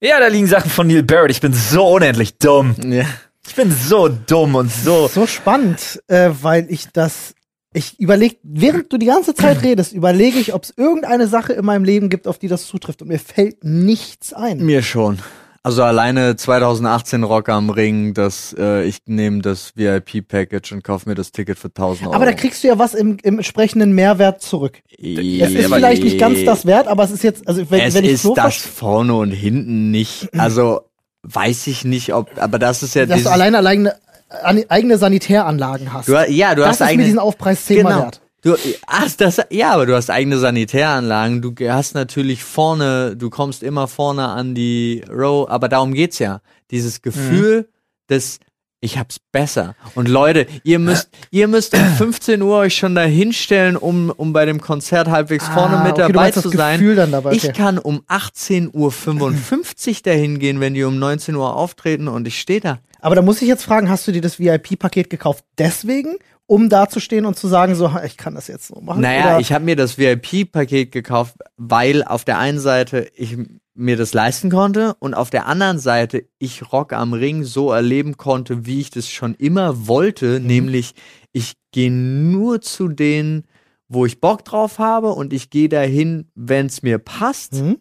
[0.00, 2.74] ja, da liegen Sachen von Neil Barrett, ich bin so unendlich dumm.
[2.84, 3.06] Ja.
[3.46, 5.08] Ich bin so dumm und so.
[5.08, 7.34] So spannend, äh, weil ich das.
[7.74, 11.64] Ich überlege, während du die ganze Zeit redest, überlege ich, ob es irgendeine Sache in
[11.64, 13.00] meinem Leben gibt, auf die das zutrifft.
[13.02, 14.58] Und mir fällt nichts ein.
[14.64, 15.18] Mir schon.
[15.64, 21.14] Also alleine 2018 Rock am Ring, das äh, ich nehme das VIP-Package und kaufe mir
[21.14, 22.16] das Ticket für 1000 Euro.
[22.16, 24.82] Aber da kriegst du ja was im, im entsprechenden Mehrwert zurück.
[24.98, 27.94] ja, Es ist vielleicht nicht ganz das wert, aber es ist jetzt, also wenn, es
[27.94, 30.28] wenn ich ist so das vorne und hinten nicht.
[30.36, 30.80] Also
[31.22, 33.94] weiß ich nicht, ob, aber das ist ja dass dieses- alleine alleine
[34.42, 36.08] an- eigene Sanitäranlagen hast.
[36.08, 38.04] Du, ja, du das hast ist mir eigene, diesen Aufpreis zehnmal genau.
[38.04, 38.20] wert.
[38.42, 38.56] Du,
[38.88, 41.42] ach, das, ja, aber du hast eigene Sanitäranlagen.
[41.42, 46.40] Du hast natürlich vorne, du kommst immer vorne an die Row, aber darum geht's ja.
[46.72, 47.68] Dieses Gefühl,
[48.08, 48.40] dass
[48.82, 49.76] ich hab's besser.
[49.94, 54.32] Und Leute, ihr müsst, ihr müsst um 15 Uhr euch schon da hinstellen, um, um
[54.32, 56.96] bei dem Konzert halbwegs vorne Ah, mit okay, dabei zu sein.
[56.96, 57.36] Dabei, okay.
[57.36, 62.40] Ich kann um 18.55 Uhr dahin gehen, wenn die um 19 Uhr auftreten und ich
[62.40, 62.80] stehe da.
[63.00, 66.16] Aber da muss ich jetzt fragen, hast du dir das VIP-Paket gekauft deswegen,
[66.46, 69.00] um da zu stehen und zu sagen, so, ich kann das jetzt so machen?
[69.00, 73.36] Naja, Oder- ich habe mir das VIP-Paket gekauft, weil auf der einen Seite ich
[73.74, 78.16] mir das leisten konnte und auf der anderen Seite ich Rock am Ring so erleben
[78.16, 80.46] konnte, wie ich das schon immer wollte, Mhm.
[80.46, 80.94] nämlich
[81.32, 83.44] ich gehe nur zu denen,
[83.88, 87.78] wo ich Bock drauf habe und ich gehe dahin, wenn es mir passt Mhm.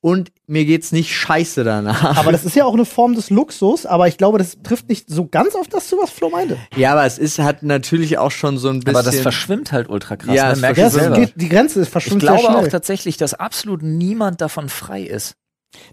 [0.00, 2.16] und mir geht's nicht scheiße danach.
[2.16, 5.08] Aber das ist ja auch eine Form des Luxus, aber ich glaube, das trifft nicht
[5.10, 6.56] so ganz auf das zu, was Flo meinte.
[6.76, 9.88] ja, aber es ist hat natürlich auch schon so ein bisschen Aber das verschwimmt halt
[9.88, 10.34] ultra krass.
[10.34, 10.52] Ja, ne?
[10.52, 11.16] es Merk Ja, ich selber.
[11.16, 12.70] geht, die Grenze ist Ich verschwimmt sehr glaube auch schnell.
[12.70, 15.34] tatsächlich, dass absolut niemand davon frei ist.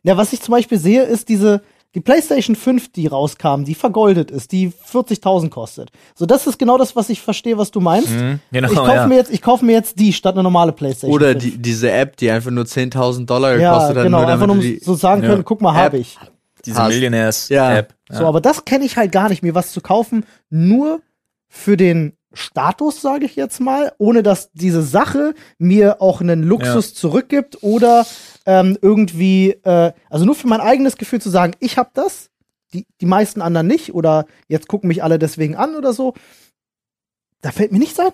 [0.04, 1.62] Ja, was ich zum Beispiel sehe, ist diese,
[1.96, 5.92] die PlayStation 5, die rauskam, die vergoldet ist, die 40.000 kostet.
[6.16, 8.10] So, das ist genau das, was ich verstehe, was du meinst.
[8.52, 11.14] Genau, ich kaufe mir jetzt, ich kaufe mir jetzt die statt eine normale PlayStation.
[11.16, 11.44] oder 5.
[11.44, 14.56] die, diese App, die einfach nur 10.000 Dollar ja, gekostet hat, genau, nur einfach nur
[14.56, 15.30] um die so sagen Ja.
[15.30, 16.18] können, guck mal, habe ich.
[16.66, 16.94] Diese hast.
[16.94, 17.94] Millionaires-App.
[18.10, 21.02] So, aber das kenne ich halt gar nicht, mir was zu kaufen, nur
[21.48, 26.94] für den Status, sage ich jetzt mal, ohne dass diese Sache mir auch einen Luxus
[26.96, 28.06] zurückgibt oder
[28.46, 32.30] ähm, irgendwie, äh, also nur für mein eigenes Gefühl zu sagen, ich habe das,
[32.74, 36.14] die, die meisten anderen nicht oder jetzt gucken mich alle deswegen an oder so.
[37.42, 38.12] Da fällt mir nichts ein.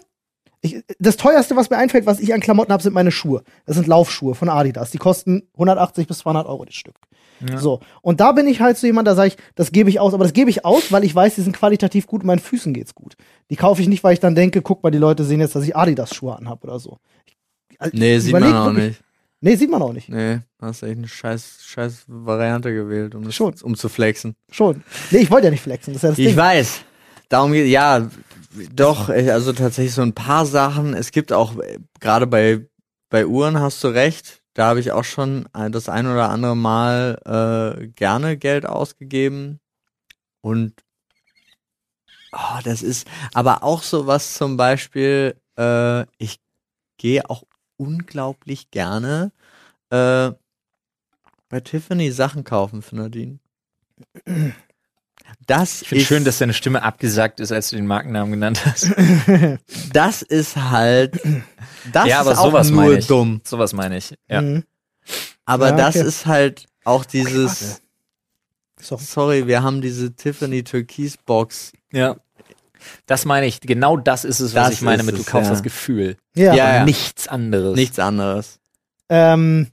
[0.62, 3.44] Ich, das teuerste, was mir einfällt, was ich an Klamotten habe, sind meine Schuhe.
[3.66, 4.92] Das sind Laufschuhe von Adidas.
[4.92, 6.96] Die kosten 180 bis 200 Euro das Stück.
[7.58, 7.80] So.
[8.02, 10.26] Und da bin ich halt so jemand, da sage ich, das gebe ich aus, aber
[10.26, 12.94] das gebe ich aus, weil ich weiß, die sind qualitativ gut und meinen Füßen geht's
[12.94, 13.16] gut.
[13.50, 15.64] Die kaufe ich nicht, weil ich dann denke, guck mal, die Leute sehen jetzt, dass
[15.64, 16.98] ich Adidas-Schuhe anhab oder so.
[17.26, 17.38] Ich,
[17.80, 19.02] also, Nee, sieht man auch nicht.
[19.42, 20.10] Nee, sieht man auch nicht.
[20.10, 23.54] Nee, hast echt eine scheiß, scheiß Variante gewählt, um das Schon.
[23.64, 24.36] um zu flexen.
[24.52, 24.84] Schon.
[25.12, 26.36] Nee, ich wollte ja nicht flexen, das ist ja das Ich Ding.
[26.38, 26.82] weiß.
[27.30, 28.10] Darum geht, ja,
[28.74, 30.94] doch, also tatsächlich so ein paar Sachen.
[30.94, 32.66] Es gibt auch, äh, gerade bei,
[33.10, 34.42] bei Uhren hast du recht.
[34.56, 39.60] Da habe ich auch schon das ein oder andere Mal äh, gerne Geld ausgegeben.
[40.42, 40.74] Und
[42.34, 46.40] oh, das ist aber auch so was zum Beispiel, äh, ich
[46.98, 47.44] gehe auch
[47.80, 49.32] unglaublich gerne
[49.90, 50.32] äh,
[51.50, 53.40] bei Tiffany Sachen kaufen für Nadine.
[55.48, 58.66] Das Ich finde ist, schön, dass deine Stimme abgesagt ist, als du den Markennamen genannt
[58.66, 58.92] hast.
[59.94, 61.20] das ist halt,
[61.92, 63.08] das ja, aber ist auch sowas nur meine ich.
[63.08, 63.42] dumm.
[63.44, 64.14] Sowas meine ich.
[64.28, 64.42] Ja.
[64.42, 64.64] Mhm.
[65.46, 66.08] Aber Ja, das okay.
[66.08, 67.82] ist halt auch dieses,
[68.80, 69.04] Sorry.
[69.04, 71.72] sorry, wir haben diese Tiffany Türkis Box.
[71.92, 72.16] ja.
[73.06, 73.60] Das meine ich.
[73.62, 75.54] Genau das ist es, was Das ich meine mit du es, kaufst ja.
[75.54, 76.18] das Gefühl.
[76.36, 76.54] Ja.
[76.54, 76.86] Ja, ja.
[76.86, 77.76] Nichts anderes.
[77.76, 78.60] Nichts anderes.
[79.10, 79.68] Ähm,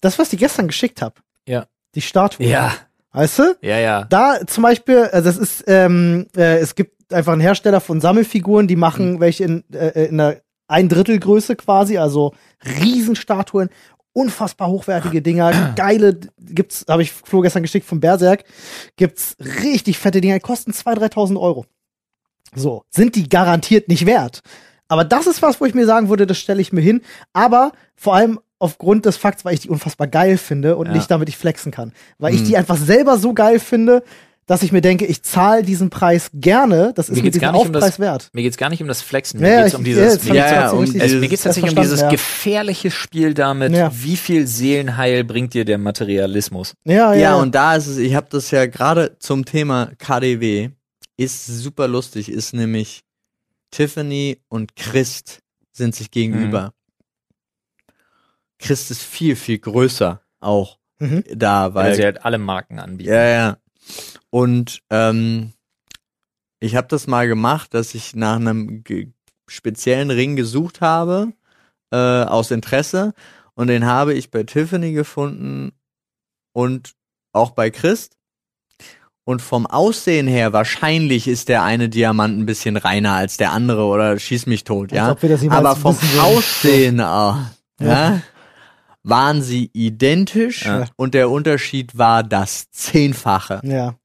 [0.00, 1.14] das, was ich gestern geschickt habe.
[1.46, 1.66] Ja.
[1.94, 2.46] Die Statue.
[2.46, 2.72] Ja,
[3.12, 3.56] Weißt du?
[3.62, 4.04] ja, ja.
[4.04, 8.66] Da zum Beispiel, also das ist, ähm, äh, es gibt einfach einen Hersteller von Sammelfiguren,
[8.68, 9.20] die machen Mhm.
[9.20, 10.36] welche in, äh, in einer
[10.68, 12.34] ein Drittel Größe quasi, also
[12.80, 13.70] Riesenstatuen,
[14.12, 18.44] unfassbar hochwertige Dinger, geile, gibt's, habe ich Flo gestern geschickt vom Berserk,
[18.96, 21.66] gibt's richtig fette Dinger, die kosten 2.000, 3.000 Euro.
[22.56, 24.40] So, sind die garantiert nicht wert.
[24.88, 27.02] Aber das ist was, wo ich mir sagen würde, das stelle ich mir hin.
[27.32, 30.92] Aber vor allem aufgrund des Fakts, weil ich die unfassbar geil finde und Ja.
[30.94, 31.92] nicht damit ich flexen kann.
[32.18, 32.46] Weil ich Hm.
[32.48, 34.02] die einfach selber so geil finde,
[34.46, 36.92] dass ich mir denke, ich zahle diesen Preis gerne.
[36.94, 38.30] Das ist Mir mir geht's diesen gar nicht um das- Aufpreis wert.
[38.32, 39.40] Mir geht's gar nicht um das Flexen.
[39.40, 40.92] Ja, Mir ja, geht's ich- um ja, dieses, jetzt mir Ja, ich ja, um es,
[40.94, 43.90] mir geht's tatsächlich um dieses verstanden, gefährliche Spiel damit, Ja.
[43.92, 46.74] wie viel Seelenheil bringt dir der Materialismus.
[46.84, 46.94] ja.
[46.94, 47.34] Ja, Ja, ja.
[47.36, 50.70] und da ist es, ich habe das ja gerade zum Thema KDW,
[51.16, 53.04] ist super lustig, ist nämlich
[53.70, 55.42] Tiffany und Christ
[55.72, 56.72] sind sich gegenüber.
[58.58, 61.24] Christ ist viel, viel größer auch Mhm.
[61.34, 63.10] da, Weil, weil sie halt alle Marken anbieten.
[63.10, 63.58] Ja, ja.
[64.30, 65.52] Und ähm,
[66.58, 68.82] ich habe das mal gemacht, dass ich nach einem
[69.46, 71.32] speziellen Ring gesucht habe,
[71.90, 73.12] äh, aus Interesse.
[73.54, 75.72] Und den habe ich bei Tiffany gefunden
[76.52, 76.94] und
[77.32, 78.15] auch bei Christ.
[79.28, 83.84] Und vom Aussehen her, wahrscheinlich ist der eine Diamant ein bisschen reiner als der andere
[83.86, 85.10] oder schieß mich tot, ja.
[85.10, 85.96] ob wir das jemals Aber vom.
[86.20, 87.50] Aussehen, ah,
[87.80, 87.86] Ja.
[87.88, 88.20] ja,
[89.02, 90.84] waren sie identisch Ja.
[90.94, 93.60] und der Unterschied war das Zehnfache.
[93.64, 93.96] ja.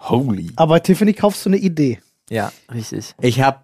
[0.00, 0.50] Holy.
[0.56, 2.00] Aber Tiffany kaufst du eine Idee.
[2.30, 3.14] Ja, richtig.
[3.20, 3.58] Ich habe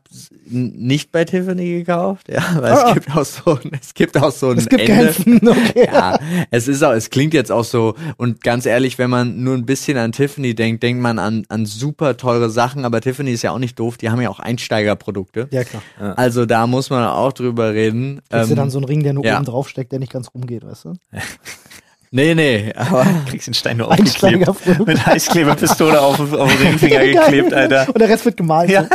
[0.44, 2.88] nicht bei Tiffany gekauft, ja, weil Ah.
[2.88, 5.04] es gibt auch so, es gibt auch so ein Es gibt Ende.
[5.14, 5.86] Grenzen, okay.
[5.90, 6.18] Ja,
[6.50, 9.64] es ist auch, es klingt jetzt auch so und ganz ehrlich, wenn man nur ein
[9.64, 13.52] bisschen an Tiffany denkt, denkt man an, an super teure Sachen, aber Tiffany ist ja
[13.52, 15.48] auch nicht doof, die haben ja auch Einsteigerprodukte.
[15.50, 15.82] Ja, klar.
[16.16, 18.20] Also da muss man auch drüber reden.
[18.28, 19.36] Kriegst du Ähm, dann so einen Ring, der nur ja.
[19.36, 20.92] oben drauf steckt, der nicht ganz rumgeht, weißt du?
[22.10, 24.86] nee, nee, aber Kriegst den Stein nur aufgeklebt.
[24.86, 27.12] Mit Heißkleberpistole auf, auf den Ringfinger Geil.
[27.14, 27.88] geklebt, Alter.
[27.88, 28.70] Und der Rest wird gemalt.
[28.70, 28.86] Ja.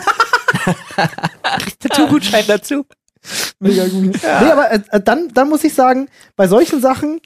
[1.79, 2.85] Tattoo-Gutschein dazu.
[3.59, 4.13] Mega gut.
[4.21, 7.19] Nee, aber äh, äh, dann, dann muss ich sagen, bei solchen Sachen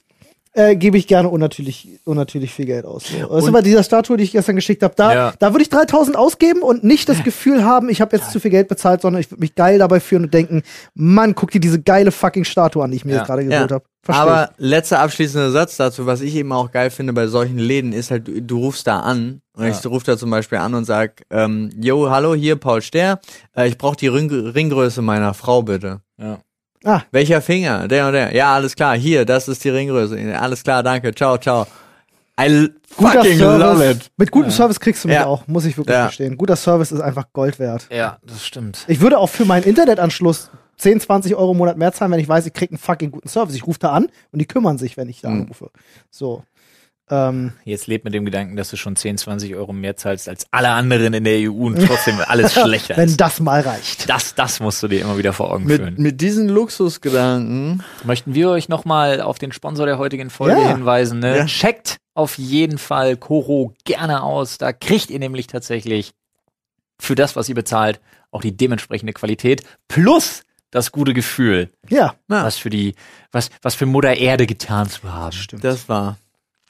[0.60, 3.04] äh, gebe ich gerne unnatürlich, unnatürlich viel Geld aus.
[3.08, 3.28] So.
[3.28, 5.34] Das ist bei dieser Statue, die ich gestern geschickt habe, da, Ja.
[5.40, 8.52] da würde ich 3000 ausgeben und nicht das Gefühl haben, ich habe jetzt zu viel
[8.52, 11.82] Geld bezahlt, sondern ich würde mich geil dabei fühlen und denken, Mann, guck dir diese
[11.82, 13.18] geile fucking Statue an, die ich mir Ja.
[13.20, 13.50] jetzt gerade Ja.
[13.50, 13.84] geholt habe.
[14.02, 17.92] Versteh Aber letzter abschließender Satz dazu, was ich eben auch geil finde bei solchen Läden,
[17.92, 19.72] ist halt, du, du rufst da an und Ja.
[19.72, 23.20] ich ruf da zum Beispiel an und sag, ähm, yo, hallo, hier Paul Ster,
[23.56, 26.00] äh, ich brauche die Ring Ringgröße meiner Frau bitte.
[26.18, 26.40] Ja.
[26.84, 27.02] Ah.
[27.12, 27.88] Welcher Finger?
[27.88, 28.34] Der und der.
[28.36, 30.18] Ja, alles klar, hier, das ist die Ringgröße.
[30.40, 31.68] Alles klar, danke, ciao, ciao.
[32.40, 33.98] I Guter fucking love Service.
[33.98, 34.12] it.
[34.16, 35.26] Mit gutem Service kriegst du mich Ja.
[35.26, 36.04] auch, muss ich wirklich Ja.
[36.04, 36.38] verstehen.
[36.38, 37.88] Guter Service ist einfach Gold wert.
[37.92, 38.86] Ja, das stimmt.
[38.88, 42.30] Ich würde auch für meinen Internetanschluss 10, 20 Euro im Monat mehr zahlen, wenn ich
[42.30, 43.56] weiß, ich krieg einen fucking guten Service.
[43.56, 45.42] Ich rufe da an und die kümmern sich, wenn ich da Mhm.
[45.42, 45.70] anrufe.
[46.10, 46.44] So.
[47.12, 50.46] Ähm, Jetzt lebt mit dem Gedanken, dass du schon 10, 20 Euro mehr zahlst als
[50.52, 53.20] alle anderen in der EU und trotzdem alles schlechter wenn ist.
[53.20, 54.08] das mal reicht.
[54.10, 55.96] Das, das musst du dir immer wieder vor Augen Mit, führen.
[55.98, 57.84] mit diesen Luxusgedanken.
[58.04, 60.70] Möchten wir euch nochmal auf den Sponsor der heutigen Folge Ja.
[60.70, 61.20] hinweisen.
[61.20, 61.38] Ne?
[61.40, 61.46] Ja.
[61.46, 64.58] Checkt auf jeden Fall Koro gerne aus.
[64.58, 66.12] Da kriegt ihr nämlich tatsächlich
[67.02, 68.00] für das, was ihr bezahlt,
[68.32, 72.94] auch die dementsprechende Qualität plus das gute Gefühl, Ja, Ja, was für die,
[73.32, 75.32] was, was für Mutter Erde getan zu haben.
[75.32, 75.64] stimmt.
[75.64, 76.18] das war.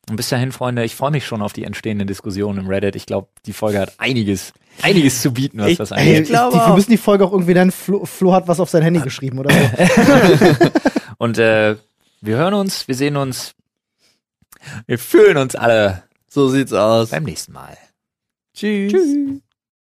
[0.10, 2.96] Und bis dahin, Freunde, ich freue mich schon auf die entstehenden Diskussionen im Reddit.
[2.96, 6.24] Ich glaube, die Folge hat einiges, einiges zu bieten, was Ich- das angeht.
[6.24, 7.72] ich glaube die, wir müssen die Folge auch irgendwie nennen.
[7.72, 9.60] Flo, Flo hat was auf sein Handy geschrieben oder so.
[11.20, 11.76] Und äh,
[12.22, 13.54] wir hören uns, wir sehen uns,
[14.88, 17.10] wir fühlen uns alle So sieht's aus.
[17.12, 17.78] beim nächsten Mal.
[18.56, 18.94] Tschüss.